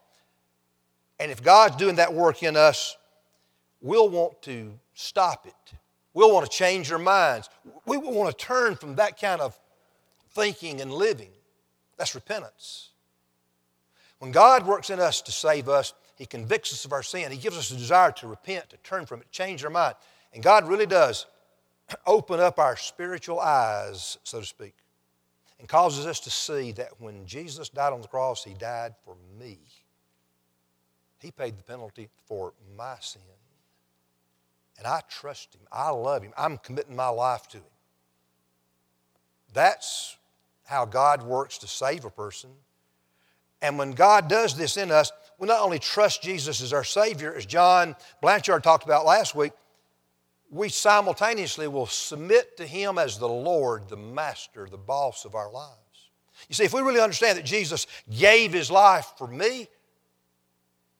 And 1.19 1.31
if 1.31 1.41
God's 1.41 1.77
doing 1.77 1.95
that 1.95 2.13
work 2.13 2.43
in 2.43 2.55
us, 2.55 2.97
we'll 3.81 4.09
want 4.09 4.41
to 4.43 4.77
stop 4.93 5.47
it. 5.47 5.77
We'll 6.13 6.33
want 6.33 6.49
to 6.49 6.55
change 6.55 6.91
our 6.91 6.99
minds. 6.99 7.49
We 7.85 7.97
will 7.97 8.13
want 8.13 8.37
to 8.37 8.45
turn 8.45 8.75
from 8.75 8.95
that 8.95 9.19
kind 9.19 9.41
of 9.41 9.57
thinking 10.31 10.81
and 10.81 10.91
living. 10.91 11.31
That's 11.97 12.15
repentance. 12.15 12.89
When 14.19 14.31
God 14.31 14.65
works 14.65 14.89
in 14.89 14.99
us 14.99 15.21
to 15.23 15.31
save 15.31 15.67
us, 15.67 15.93
He 16.15 16.25
convicts 16.25 16.71
us 16.71 16.85
of 16.85 16.93
our 16.93 17.03
sin. 17.03 17.31
He 17.31 17.37
gives 17.37 17.57
us 17.57 17.71
a 17.71 17.75
desire 17.75 18.11
to 18.13 18.27
repent, 18.27 18.69
to 18.69 18.77
turn 18.77 19.05
from 19.05 19.21
it, 19.21 19.31
change 19.31 19.63
our 19.63 19.69
mind. 19.69 19.95
And 20.33 20.41
God 20.41 20.67
really 20.67 20.85
does 20.85 21.25
open 22.05 22.39
up 22.39 22.57
our 22.57 22.77
spiritual 22.77 23.39
eyes, 23.39 24.17
so 24.23 24.39
to 24.39 24.45
speak, 24.45 24.75
and 25.59 25.67
causes 25.67 26.05
us 26.05 26.19
to 26.21 26.29
see 26.29 26.71
that 26.73 26.89
when 26.99 27.25
Jesus 27.25 27.69
died 27.69 27.93
on 27.93 28.01
the 28.01 28.07
cross, 28.07 28.43
He 28.43 28.53
died 28.53 28.95
for 29.03 29.15
me. 29.39 29.59
He 31.19 31.31
paid 31.31 31.57
the 31.57 31.63
penalty 31.63 32.09
for 32.27 32.53
my 32.77 32.95
sin. 32.99 33.21
And 34.77 34.87
I 34.87 35.01
trust 35.09 35.55
Him. 35.55 35.61
I 35.71 35.89
love 35.89 36.23
Him. 36.23 36.33
I'm 36.37 36.57
committing 36.57 36.95
my 36.95 37.09
life 37.09 37.47
to 37.49 37.57
Him. 37.57 37.63
That's 39.53 40.17
how 40.65 40.85
God 40.85 41.23
works 41.23 41.57
to 41.59 41.67
save 41.67 42.05
a 42.05 42.09
person. 42.09 42.51
And 43.61 43.77
when 43.77 43.91
God 43.91 44.27
does 44.27 44.55
this 44.55 44.77
in 44.77 44.91
us, 44.91 45.11
we 45.39 45.47
not 45.47 45.61
only 45.61 45.79
trust 45.79 46.21
Jesus 46.21 46.61
as 46.61 46.73
our 46.73 46.83
Savior, 46.83 47.33
as 47.35 47.45
John 47.45 47.95
Blanchard 48.21 48.63
talked 48.63 48.85
about 48.85 49.05
last 49.05 49.35
week, 49.35 49.51
we 50.49 50.69
simultaneously 50.69 51.67
will 51.67 51.87
submit 51.87 52.57
to 52.57 52.65
Him 52.65 52.97
as 52.97 53.17
the 53.17 53.27
Lord, 53.27 53.89
the 53.89 53.97
Master, 53.97 54.67
the 54.69 54.77
boss 54.77 55.25
of 55.25 55.35
our 55.35 55.51
lives. 55.51 55.75
You 56.47 56.55
see, 56.55 56.63
if 56.63 56.73
we 56.73 56.81
really 56.81 57.01
understand 57.01 57.37
that 57.37 57.45
Jesus 57.45 57.87
gave 58.17 58.53
His 58.53 58.69
life 58.69 59.13
for 59.17 59.27
me, 59.27 59.67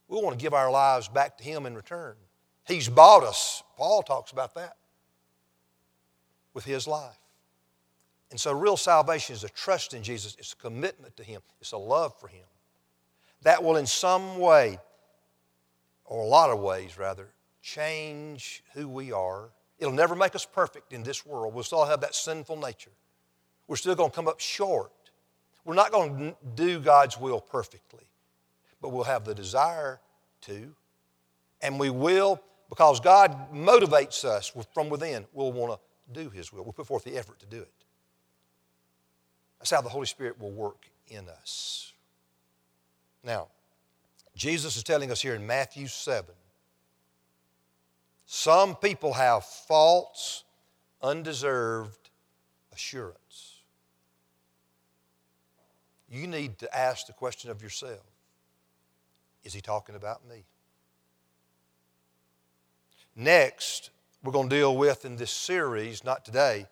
we 0.08 0.22
want 0.22 0.38
to 0.38 0.44
give 0.44 0.54
our 0.54 0.72
lives 0.72 1.08
back 1.08 1.38
to 1.38 1.44
Him 1.44 1.66
in 1.66 1.76
return. 1.76 2.16
He's 2.68 2.90
bought 2.90 3.24
us. 3.24 3.64
Paul 3.78 4.04
talks 4.04 4.32
about 4.32 4.56
that 4.56 4.76
with 6.54 6.66
His 6.66 6.88
life. 6.88 7.18
And 8.32 8.40
so, 8.40 8.52
real 8.52 8.78
salvation 8.78 9.36
is 9.36 9.44
a 9.44 9.50
trust 9.50 9.94
in 9.94 10.04
Jesus, 10.04 10.36
it's 10.40 10.54
a 10.54 10.58
commitment 10.58 11.16
to 11.18 11.24
Him, 11.24 11.42
it's 11.62 11.72
a 11.72 11.78
love 11.78 12.20
for 12.20 12.28
Him. 12.28 12.46
That 13.44 13.64
will, 13.64 13.78
in 13.78 13.86
some 13.86 14.40
way, 14.40 14.80
or 16.06 16.22
a 16.22 16.28
lot 16.28 16.50
of 16.50 16.60
ways 16.60 16.98
rather, 16.98 17.30
change 17.62 18.64
who 18.74 18.88
we 18.88 19.12
are. 19.12 19.50
It'll 19.78 19.94
never 19.94 20.16
make 20.16 20.36
us 20.36 20.46
perfect 20.46 20.94
in 20.94 21.04
this 21.04 21.26
world. 21.26 21.54
We'll 21.54 21.64
still 21.64 21.86
have 21.86 22.02
that 22.02 22.16
sinful 22.16 22.58
nature. 22.58 22.92
We're 23.68 23.76
still 23.76 23.96
going 23.96 24.12
to 24.12 24.16
come 24.16 24.28
up 24.28 24.40
short. 24.40 24.92
We're 25.64 25.74
not 25.74 25.92
going 25.92 26.18
to 26.18 26.36
do 26.56 26.80
God's 26.80 27.20
will 27.20 27.42
perfectly 27.42 28.06
but 28.86 28.92
we'll 28.92 29.04
have 29.04 29.26
the 29.26 29.34
desire 29.34 30.00
to. 30.42 30.76
And 31.60 31.80
we 31.80 31.90
will, 31.90 32.40
because 32.70 33.00
God 33.00 33.52
motivates 33.52 34.24
us 34.24 34.54
from 34.76 34.90
within, 34.90 35.26
we'll 35.34 35.52
want 35.52 35.80
to 36.14 36.24
do 36.24 36.30
His 36.30 36.54
will. 36.54 36.64
We'll 36.64 36.74
put 36.74 36.86
forth 36.86 37.04
the 37.04 37.18
effort 37.18 37.40
to 37.40 37.48
do 37.48 37.62
it. 37.62 37.72
That's 39.58 39.72
how 39.72 39.82
the 39.82 39.90
Holy 39.90 40.06
Spirit 40.06 40.40
will 40.40 40.52
work 40.52 40.86
in 41.08 41.28
us. 41.28 41.94
Now, 43.26 43.48
Jesus 44.36 44.78
is 44.78 44.84
telling 44.84 45.12
us 45.12 45.22
here 45.22 45.36
in 45.36 45.46
Matthew 45.46 45.88
7 45.88 46.34
some 48.28 48.76
people 48.76 49.14
have 49.14 49.46
false, 49.46 50.44
undeserved 51.02 52.10
assurance. 52.74 53.62
You 56.10 56.26
need 56.26 56.58
to 56.60 56.78
ask 56.78 57.06
the 57.06 57.14
question 57.14 57.52
of 57.52 57.62
yourself 57.62 58.02
is 59.44 59.54
he 59.54 59.62
talking 59.62 59.96
about 59.96 60.28
me? 60.28 60.44
Next, 63.16 63.92
we're 64.24 64.32
going 64.32 64.50
to 64.50 64.56
deal 64.56 64.76
with 64.76 65.06
in 65.06 65.18
this 65.18 65.30
series, 65.30 66.04
not 66.04 66.26
today, 66.26 66.66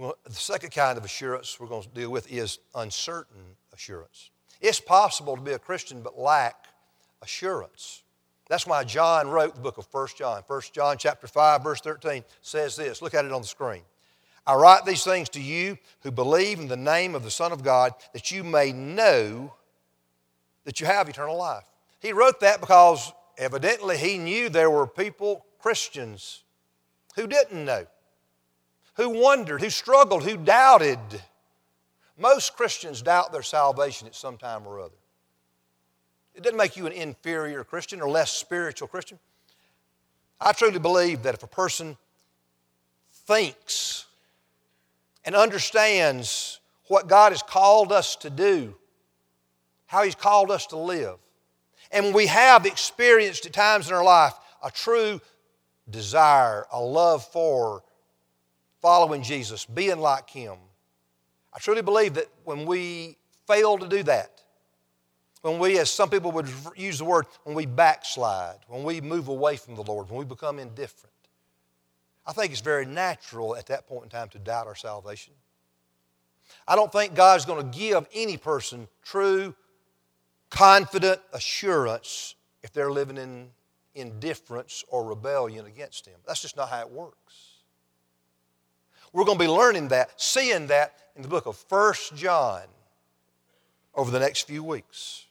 well, 0.00 0.16
the 0.24 0.32
second 0.32 0.70
kind 0.70 0.96
of 0.96 1.04
assurance 1.04 1.60
we're 1.60 1.66
going 1.66 1.82
to 1.82 1.88
deal 1.88 2.10
with 2.10 2.30
is 2.32 2.58
uncertain 2.74 3.56
assurance. 3.72 4.29
It's 4.60 4.80
possible 4.80 5.36
to 5.36 5.42
be 5.42 5.52
a 5.52 5.58
Christian 5.58 6.02
but 6.02 6.18
lack 6.18 6.66
assurance. 7.22 8.02
That's 8.48 8.66
why 8.66 8.84
John 8.84 9.28
wrote 9.28 9.54
the 9.54 9.60
book 9.60 9.78
of 9.78 9.86
1 9.90 10.08
John. 10.16 10.42
1 10.46 10.62
John 10.72 10.96
chapter 10.98 11.26
5 11.26 11.62
verse 11.62 11.80
13 11.80 12.24
says 12.42 12.76
this. 12.76 13.00
Look 13.00 13.14
at 13.14 13.24
it 13.24 13.32
on 13.32 13.42
the 13.42 13.46
screen. 13.46 13.82
I 14.46 14.54
write 14.54 14.84
these 14.84 15.04
things 15.04 15.28
to 15.30 15.40
you 15.40 15.78
who 16.02 16.10
believe 16.10 16.58
in 16.58 16.66
the 16.66 16.76
name 16.76 17.14
of 17.14 17.22
the 17.22 17.30
Son 17.30 17.52
of 17.52 17.62
God 17.62 17.92
that 18.12 18.30
you 18.30 18.42
may 18.42 18.72
know 18.72 19.54
that 20.64 20.80
you 20.80 20.86
have 20.86 21.08
eternal 21.08 21.36
life. 21.36 21.64
He 22.00 22.12
wrote 22.12 22.40
that 22.40 22.60
because 22.60 23.12
evidently 23.38 23.96
he 23.96 24.18
knew 24.18 24.48
there 24.48 24.70
were 24.70 24.86
people, 24.86 25.44
Christians, 25.58 26.42
who 27.14 27.26
didn't 27.26 27.64
know, 27.64 27.86
who 28.94 29.10
wondered, 29.10 29.60
who 29.60 29.70
struggled, 29.70 30.24
who 30.24 30.36
doubted. 30.36 30.98
Most 32.20 32.54
Christians 32.54 33.00
doubt 33.00 33.32
their 33.32 33.42
salvation 33.42 34.06
at 34.06 34.14
some 34.14 34.36
time 34.36 34.66
or 34.66 34.78
other. 34.78 34.94
It 36.34 36.42
doesn't 36.42 36.58
make 36.58 36.76
you 36.76 36.86
an 36.86 36.92
inferior 36.92 37.64
Christian 37.64 38.02
or 38.02 38.10
less 38.10 38.30
spiritual 38.30 38.88
Christian. 38.88 39.18
I 40.38 40.52
truly 40.52 40.78
believe 40.78 41.22
that 41.22 41.34
if 41.34 41.42
a 41.42 41.48
person 41.48 41.96
thinks 43.12 44.04
and 45.24 45.34
understands 45.34 46.60
what 46.88 47.08
God 47.08 47.32
has 47.32 47.42
called 47.42 47.90
us 47.90 48.16
to 48.16 48.28
do, 48.28 48.74
how 49.86 50.02
He's 50.02 50.14
called 50.14 50.50
us 50.50 50.66
to 50.68 50.76
live. 50.76 51.16
And 51.90 52.14
we 52.14 52.26
have 52.26 52.66
experienced 52.66 53.46
at 53.46 53.54
times 53.54 53.88
in 53.88 53.94
our 53.94 54.04
life 54.04 54.34
a 54.62 54.70
true 54.70 55.20
desire, 55.88 56.66
a 56.70 56.80
love 56.80 57.24
for 57.24 57.82
following 58.82 59.22
Jesus, 59.22 59.64
being 59.64 59.98
like 59.98 60.28
Him. 60.28 60.56
I 61.52 61.58
truly 61.58 61.82
believe 61.82 62.14
that 62.14 62.28
when 62.44 62.64
we 62.66 63.16
fail 63.46 63.78
to 63.78 63.88
do 63.88 64.02
that, 64.04 64.42
when 65.42 65.58
we, 65.58 65.78
as 65.78 65.90
some 65.90 66.10
people 66.10 66.32
would 66.32 66.48
use 66.76 66.98
the 66.98 67.04
word, 67.04 67.26
when 67.44 67.56
we 67.56 67.66
backslide, 67.66 68.58
when 68.68 68.84
we 68.84 69.00
move 69.00 69.28
away 69.28 69.56
from 69.56 69.74
the 69.74 69.82
Lord, 69.82 70.10
when 70.10 70.18
we 70.18 70.24
become 70.24 70.58
indifferent, 70.58 71.14
I 72.26 72.32
think 72.32 72.52
it's 72.52 72.60
very 72.60 72.84
natural 72.84 73.56
at 73.56 73.66
that 73.66 73.86
point 73.86 74.04
in 74.04 74.10
time 74.10 74.28
to 74.30 74.38
doubt 74.38 74.66
our 74.66 74.74
salvation. 74.74 75.32
I 76.68 76.76
don't 76.76 76.92
think 76.92 77.14
God's 77.14 77.46
going 77.46 77.70
to 77.70 77.78
give 77.78 78.06
any 78.12 78.36
person 78.36 78.86
true 79.02 79.54
confident 80.50 81.20
assurance 81.32 82.34
if 82.62 82.72
they're 82.72 82.90
living 82.90 83.16
in 83.16 83.50
indifference 83.94 84.84
or 84.88 85.04
rebellion 85.04 85.66
against 85.66 86.06
Him. 86.06 86.18
That's 86.26 86.42
just 86.42 86.56
not 86.56 86.68
how 86.68 86.80
it 86.80 86.90
works. 86.90 87.49
We're 89.12 89.24
going 89.24 89.38
to 89.38 89.44
be 89.44 89.50
learning 89.50 89.88
that, 89.88 90.20
seeing 90.20 90.68
that 90.68 90.94
in 91.16 91.22
the 91.22 91.28
book 91.28 91.46
of 91.46 91.56
First 91.56 92.14
John 92.14 92.62
over 93.94 94.10
the 94.10 94.20
next 94.20 94.46
few 94.46 94.62
weeks. 94.62 95.26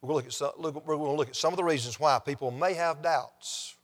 We're 0.00 0.08
going, 0.08 0.22
to 0.22 0.24
look 0.24 0.26
at 0.26 0.32
some, 0.32 0.50
look, 0.58 0.86
we're 0.86 0.96
going 0.96 1.12
to 1.12 1.16
look 1.16 1.28
at 1.28 1.36
some 1.36 1.52
of 1.52 1.56
the 1.56 1.64
reasons 1.64 1.98
why 1.98 2.18
people 2.18 2.50
may 2.50 2.74
have 2.74 3.02
doubts 3.02 3.76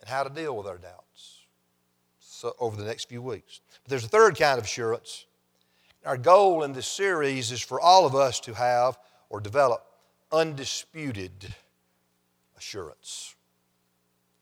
and 0.00 0.08
how 0.08 0.22
to 0.22 0.30
deal 0.30 0.56
with 0.56 0.66
their 0.66 0.78
doubts 0.78 1.44
so, 2.18 2.54
over 2.58 2.76
the 2.76 2.84
next 2.84 3.08
few 3.08 3.22
weeks. 3.22 3.60
But 3.82 3.90
there's 3.90 4.04
a 4.04 4.08
third 4.08 4.38
kind 4.38 4.58
of 4.58 4.64
assurance 4.64 5.26
our 6.04 6.16
goal 6.16 6.62
in 6.62 6.72
this 6.72 6.86
series 6.86 7.52
is 7.52 7.60
for 7.60 7.80
all 7.80 8.06
of 8.06 8.14
us 8.14 8.40
to 8.40 8.54
have 8.54 8.98
or 9.28 9.40
develop 9.40 9.84
undisputed 10.32 11.54
assurance, 12.56 13.34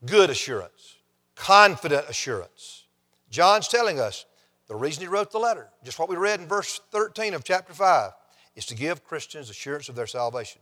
good 0.05 0.29
assurance, 0.29 0.95
confident 1.39 2.05
assurance. 2.09 2.83
John's 3.31 3.69
telling 3.69 3.97
us 3.99 4.25
the 4.67 4.75
reason 4.75 5.01
he 5.01 5.07
wrote 5.07 5.31
the 5.31 5.39
letter, 5.39 5.69
just 5.85 5.97
what 5.97 6.09
we 6.09 6.17
read 6.17 6.41
in 6.41 6.47
verse 6.47 6.81
13 6.91 7.33
of 7.33 7.45
chapter 7.45 7.73
5, 7.73 8.11
is 8.55 8.65
to 8.65 8.75
give 8.75 9.05
Christians 9.05 9.49
assurance 9.49 9.87
of 9.87 9.95
their 9.95 10.05
salvation. 10.05 10.61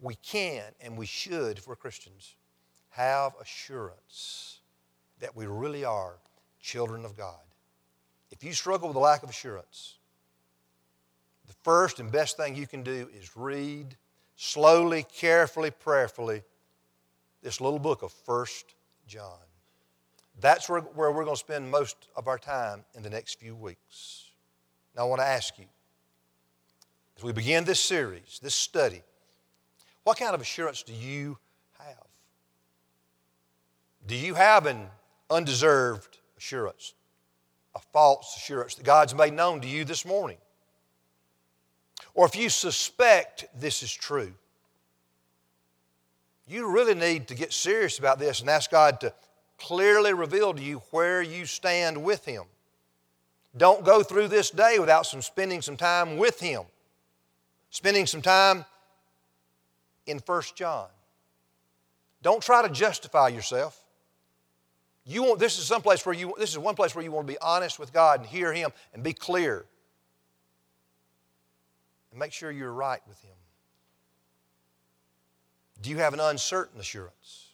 We 0.00 0.14
can 0.14 0.64
and 0.80 0.96
we 0.96 1.04
should, 1.04 1.58
if 1.58 1.68
we're 1.68 1.76
Christians, 1.76 2.34
have 2.90 3.32
assurance 3.40 4.60
that 5.20 5.36
we 5.36 5.46
really 5.46 5.84
are 5.84 6.14
children 6.62 7.04
of 7.04 7.14
God. 7.14 7.36
If 8.30 8.42
you 8.42 8.54
struggle 8.54 8.88
with 8.88 8.96
a 8.96 9.00
lack 9.00 9.22
of 9.22 9.28
assurance, 9.28 9.98
the 11.46 11.54
first 11.62 12.00
and 12.00 12.10
best 12.10 12.38
thing 12.38 12.56
you 12.56 12.66
can 12.66 12.82
do 12.82 13.10
is 13.14 13.36
read 13.36 13.96
slowly, 14.36 15.04
carefully, 15.14 15.70
prayerfully 15.70 16.42
this 17.42 17.60
little 17.60 17.78
book 17.78 18.02
of 18.02 18.12
First 18.12 18.74
John. 19.06 19.38
That's 20.38 20.68
where, 20.68 20.80
where 20.80 21.10
we're 21.10 21.24
going 21.24 21.36
to 21.36 21.40
spend 21.40 21.70
most 21.70 21.96
of 22.16 22.28
our 22.28 22.38
time 22.38 22.84
in 22.94 23.02
the 23.02 23.10
next 23.10 23.38
few 23.38 23.54
weeks. 23.54 24.30
Now, 24.96 25.02
I 25.02 25.04
want 25.04 25.20
to 25.20 25.26
ask 25.26 25.58
you, 25.58 25.66
as 27.16 27.22
we 27.22 27.32
begin 27.32 27.64
this 27.64 27.80
series, 27.80 28.38
this 28.42 28.54
study, 28.54 29.02
what 30.04 30.18
kind 30.18 30.34
of 30.34 30.40
assurance 30.40 30.82
do 30.82 30.92
you 30.92 31.38
have? 31.78 32.06
Do 34.06 34.14
you 34.14 34.34
have 34.34 34.66
an 34.66 34.86
undeserved 35.28 36.18
assurance, 36.38 36.94
a 37.74 37.80
false 37.92 38.36
assurance 38.36 38.74
that 38.76 38.84
God's 38.84 39.14
made 39.14 39.34
known 39.34 39.60
to 39.60 39.68
you 39.68 39.84
this 39.84 40.04
morning? 40.04 40.38
or 42.14 42.26
if 42.26 42.36
you 42.36 42.48
suspect 42.48 43.46
this 43.58 43.82
is 43.82 43.92
true, 43.92 44.32
you 46.46 46.70
really 46.70 46.94
need 46.94 47.28
to 47.28 47.34
get 47.34 47.52
serious 47.52 47.98
about 47.98 48.18
this 48.18 48.40
and 48.40 48.50
ask 48.50 48.70
God 48.70 49.00
to 49.00 49.12
clearly 49.60 50.12
reveal 50.12 50.52
to 50.54 50.62
you 50.62 50.82
where 50.90 51.22
you 51.22 51.46
stand 51.46 52.02
with 52.02 52.24
Him. 52.24 52.44
Don't 53.56 53.84
go 53.84 54.02
through 54.02 54.28
this 54.28 54.50
day 54.50 54.78
without 54.78 55.06
some 55.06 55.22
spending 55.22 55.62
some 55.62 55.76
time 55.76 56.16
with 56.16 56.40
Him. 56.40 56.62
Spending 57.70 58.06
some 58.06 58.22
time 58.22 58.64
in 60.06 60.18
1 60.18 60.42
John. 60.54 60.88
Don't 62.22 62.42
try 62.42 62.62
to 62.62 62.68
justify 62.68 63.28
yourself. 63.28 63.78
You 65.04 65.22
want 65.22 65.40
this 65.40 65.58
is 65.58 65.64
some 65.64 65.82
place 65.82 66.04
where 66.04 66.14
you 66.14 66.34
this 66.38 66.50
is 66.50 66.58
one 66.58 66.74
place 66.74 66.94
where 66.94 67.02
you 67.02 67.10
want 67.10 67.26
to 67.26 67.32
be 67.32 67.38
honest 67.40 67.78
with 67.78 67.92
God 67.92 68.20
and 68.20 68.28
hear 68.28 68.52
Him 68.52 68.70
and 68.92 69.02
be 69.02 69.12
clear. 69.12 69.64
And 72.10 72.18
make 72.18 72.32
sure 72.32 72.50
you're 72.50 72.72
right 72.72 73.00
with 73.08 73.20
Him. 73.22 73.36
Do 75.80 75.90
you 75.90 75.98
have 75.98 76.12
an 76.12 76.20
uncertain 76.20 76.78
assurance? 76.78 77.49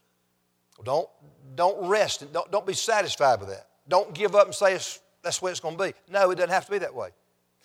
Don't, 0.84 1.08
don't 1.54 1.88
rest. 1.88 2.30
Don't, 2.32 2.50
don't 2.50 2.66
be 2.66 2.74
satisfied 2.74 3.40
with 3.40 3.48
that. 3.48 3.68
Don't 3.88 4.12
give 4.14 4.34
up 4.34 4.46
and 4.46 4.54
say 4.54 4.74
that's 5.22 5.38
the 5.38 5.44
way 5.44 5.50
it's 5.50 5.60
going 5.60 5.76
to 5.76 5.84
be. 5.84 5.94
No, 6.10 6.30
it 6.30 6.36
doesn't 6.36 6.50
have 6.50 6.66
to 6.66 6.72
be 6.72 6.78
that 6.78 6.94
way. 6.94 7.10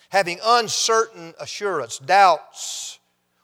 Having 0.09 0.39
uncertain 0.43 1.33
assurance, 1.39 1.99
doubts, 1.99 2.99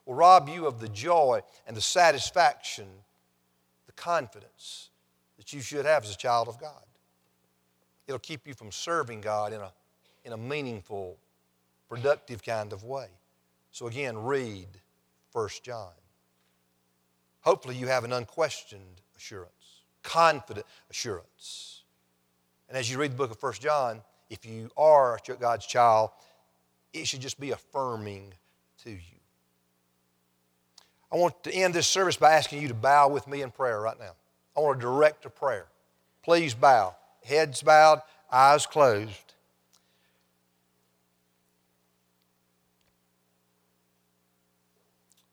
will 0.06 0.16
rob 0.16 0.50
you 0.50 0.66
of 0.66 0.80
the 0.80 0.90
joy 0.90 1.42
and 1.68 1.76
the 1.76 1.82
satisfaction, 1.82 2.88
the 3.86 3.92
confidence 3.94 4.90
that 5.38 5.54
you 5.54 5.62
should 5.62 5.86
have 5.86 6.04
as 6.04 6.12
a 6.12 6.18
child 6.18 6.48
of 6.48 6.60
God. 6.60 6.84
It'll 8.08 8.20
keep 8.20 8.48
you 8.48 8.54
from 8.54 8.72
serving 8.72 9.22
God 9.22 9.54
in 9.54 9.62
a, 9.62 9.72
in 10.24 10.34
a 10.34 10.38
meaningful, 10.38 11.18
productive 11.90 12.44
kind 12.44 12.72
of 12.72 12.84
way. 12.84 13.08
So 13.72 13.88
again, 13.88 14.18
read 14.18 14.68
1 15.34 15.50
John. 15.62 15.92
Hopefully, 17.42 17.76
you 17.76 17.88
have 17.88 18.04
an 18.04 18.12
unquestioned 18.12 19.02
assurance, 19.16 19.52
confident 20.08 20.66
assurance. 20.90 21.84
And 22.70 22.78
as 22.78 22.90
you 22.90 22.98
read 22.98 23.12
the 23.12 23.18
book 23.18 23.30
of 23.30 23.44
1 23.44 23.54
John, 23.60 24.02
if 24.30 24.46
you 24.46 24.70
are 24.78 25.20
God's 25.40 25.66
child, 25.66 26.12
it 26.94 27.08
should 27.08 27.20
just 27.20 27.40
be 27.40 27.52
affirming 27.52 28.34
to 28.84 28.92
you. 28.92 29.20
I 31.12 31.18
want 31.18 31.44
to 31.44 31.54
end 31.54 31.74
this 31.74 31.88
service 31.88 32.16
by 32.16 32.34
asking 32.34 32.62
you 32.62 32.70
to 32.70 32.74
bow 32.74 33.10
with 33.10 33.28
me 33.28 33.42
in 33.42 33.52
prayer 33.52 33.82
right 33.82 34.00
now. 34.00 34.14
I 34.56 34.62
want 34.62 34.80
to 34.80 34.86
direct 34.86 35.26
a 35.26 35.30
prayer. 35.30 35.68
Please 36.24 36.54
bow. 36.54 36.96
Heads 37.24 37.62
bowed, 37.62 38.02
eyes 38.32 38.66
closed. 38.66 39.34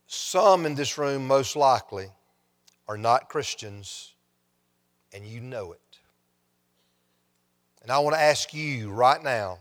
Some 0.06 0.66
in 0.66 0.74
this 0.74 0.98
room, 0.98 1.26
most 1.26 1.54
likely, 1.54 2.08
are 2.88 2.98
not 2.98 3.28
Christians, 3.28 4.13
and 5.14 5.24
you 5.24 5.40
know 5.40 5.72
it. 5.72 5.80
And 7.82 7.92
I 7.92 7.98
want 8.00 8.16
to 8.16 8.20
ask 8.20 8.52
you 8.52 8.90
right 8.90 9.22
now 9.22 9.58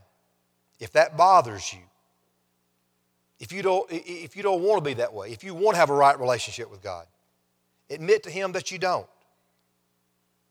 if 0.80 0.92
that 0.94 1.16
bothers 1.16 1.72
you, 1.72 1.80
if 3.40 3.52
you 3.52 3.62
don't, 3.62 3.90
if 3.92 4.36
you 4.36 4.44
don't 4.44 4.64
want 4.64 4.84
to 4.84 4.90
be 4.90 4.96
that 4.96 5.14
way, 5.14 5.32
if 5.32 5.44
you 5.44 5.54
want 5.54 5.76
to 5.76 5.80
have 5.80 5.90
a 5.90 5.94
right 5.94 6.20
relationship 6.20 6.72
with 6.72 6.82
God, 6.82 7.06
admit 7.90 8.24
to 8.24 8.30
Him 8.30 8.54
that 8.54 8.72
you 8.72 8.78
don't. 8.78 9.08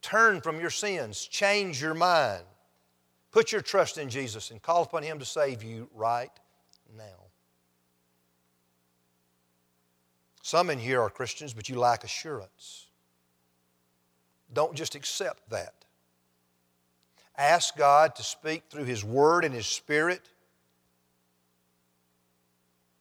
Turn 0.03 0.41
from 0.41 0.61
your 0.61 0.71
sins, 0.71 1.27
change 1.27 1.81
your 1.81 1.95
mind, 1.95 2.43
put 3.31 3.53
your 3.53 3.63
trust 3.63 3.99
in 3.99 4.09
Jesus, 4.11 4.51
and 4.51 4.61
call 4.61 4.83
upon 4.83 5.03
Him 5.03 5.19
to 5.19 5.25
save 5.25 5.63
you 5.63 5.89
right 5.95 6.31
now. 6.97 7.05
Some 10.43 10.71
in 10.71 10.79
here 10.79 11.01
are 11.01 11.09
Christians, 11.09 11.55
but 11.55 11.69
you 11.69 11.79
lack 11.79 12.05
assurance. 12.05 12.87
Don't 14.53 14.75
just 14.75 14.95
accept 14.95 15.51
that. 15.51 15.75
Ask 17.37 17.77
God 17.77 18.15
to 18.17 18.23
speak 18.23 18.65
through 18.69 18.85
His 18.85 19.05
Word 19.05 19.45
and 19.45 19.55
His 19.55 19.67
Spirit 19.67 20.29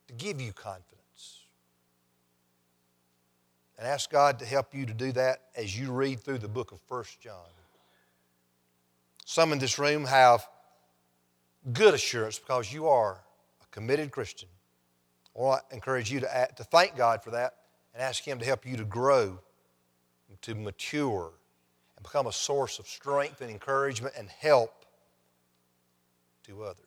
to 0.08 0.14
give 0.14 0.40
you 0.40 0.54
confidence. 0.54 1.46
And 3.78 3.88
ask 3.88 4.10
God 4.10 4.40
to 4.40 4.46
help 4.46 4.74
you 4.74 4.86
to 4.86 4.94
do 4.94 5.12
that 5.14 5.42
as 5.56 5.78
you 5.78 5.92
read 5.92 6.22
through 6.22 6.38
the 6.38 6.48
book 6.48 6.72
of 6.72 6.80
1 6.88 7.04
John. 7.20 7.34
Some 9.26 9.52
in 9.54 9.60
this 9.60 9.80
room 9.80 10.06
have 10.06 10.46
good 11.74 11.94
assurance 11.94 12.40
because 12.40 12.72
you 12.72 12.88
are 12.88 13.14
a 13.62 13.66
committed 13.72 14.12
Christian. 14.12 14.50
I 15.36 15.42
want 15.42 15.70
to 15.70 15.76
encourage 15.76 16.12
you 16.12 16.20
to, 16.20 16.48
to 16.56 16.64
thank 16.64 16.96
God 16.96 17.24
for 17.24 17.32
that 17.32 17.56
and 17.94 18.04
ask 18.04 18.24
Him 18.24 18.40
to 18.40 18.46
help 18.46 18.66
you 18.66 18.78
to 18.78 18.84
grow, 18.84 19.40
to 20.42 20.56
mature, 20.56 21.32
and 22.02 22.04
become 22.04 22.26
a 22.26 22.32
source 22.32 22.80
of 22.80 22.88
strength 22.88 23.42
and 23.42 23.52
encouragement 23.52 24.16
and 24.18 24.28
help 24.28 24.86
to 26.44 26.64
others. 26.64 26.78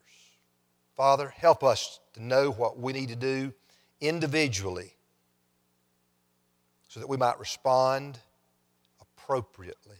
Father, 0.96 1.32
help 1.36 1.62
us 1.62 2.00
to 2.14 2.22
know 2.22 2.50
what 2.50 2.80
we 2.80 2.92
need 2.92 3.10
to 3.10 3.16
do 3.16 3.52
individually 4.00 4.92
so 6.88 6.98
that 6.98 7.08
we 7.08 7.16
might 7.16 7.38
respond 7.38 8.18
appropriately. 9.00 9.96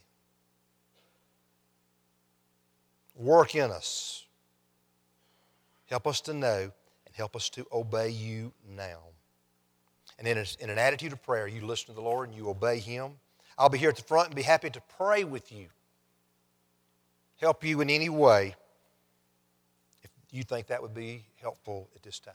Work 3.14 3.54
in 3.54 3.70
us. 3.70 4.24
Help 5.86 6.08
us 6.08 6.20
to 6.22 6.34
know 6.34 6.72
and 7.06 7.14
Help 7.14 7.36
us 7.36 7.48
to 7.50 7.64
obey 7.72 8.08
you 8.08 8.52
now. 8.68 8.98
And 10.18 10.26
in, 10.26 10.44
in 10.58 10.70
an 10.70 10.78
attitude 10.78 11.12
of 11.12 11.22
prayer, 11.22 11.46
you 11.46 11.64
listen 11.64 11.86
to 11.86 11.92
the 11.92 12.00
Lord 12.00 12.28
and 12.28 12.36
you 12.36 12.48
obey 12.48 12.80
Him. 12.80 13.12
I'll 13.56 13.68
be 13.68 13.78
here 13.78 13.90
at 13.90 13.96
the 13.96 14.02
front 14.02 14.28
and 14.28 14.36
be 14.36 14.42
happy 14.42 14.70
to 14.70 14.80
pray 14.96 15.24
with 15.24 15.52
you, 15.52 15.68
help 17.40 17.64
you 17.64 17.80
in 17.80 17.90
any 17.90 18.08
way 18.08 18.54
if 20.02 20.10
you 20.30 20.42
think 20.42 20.68
that 20.68 20.82
would 20.82 20.94
be 20.94 21.26
helpful 21.40 21.88
at 21.94 22.02
this 22.02 22.18
time. 22.18 22.34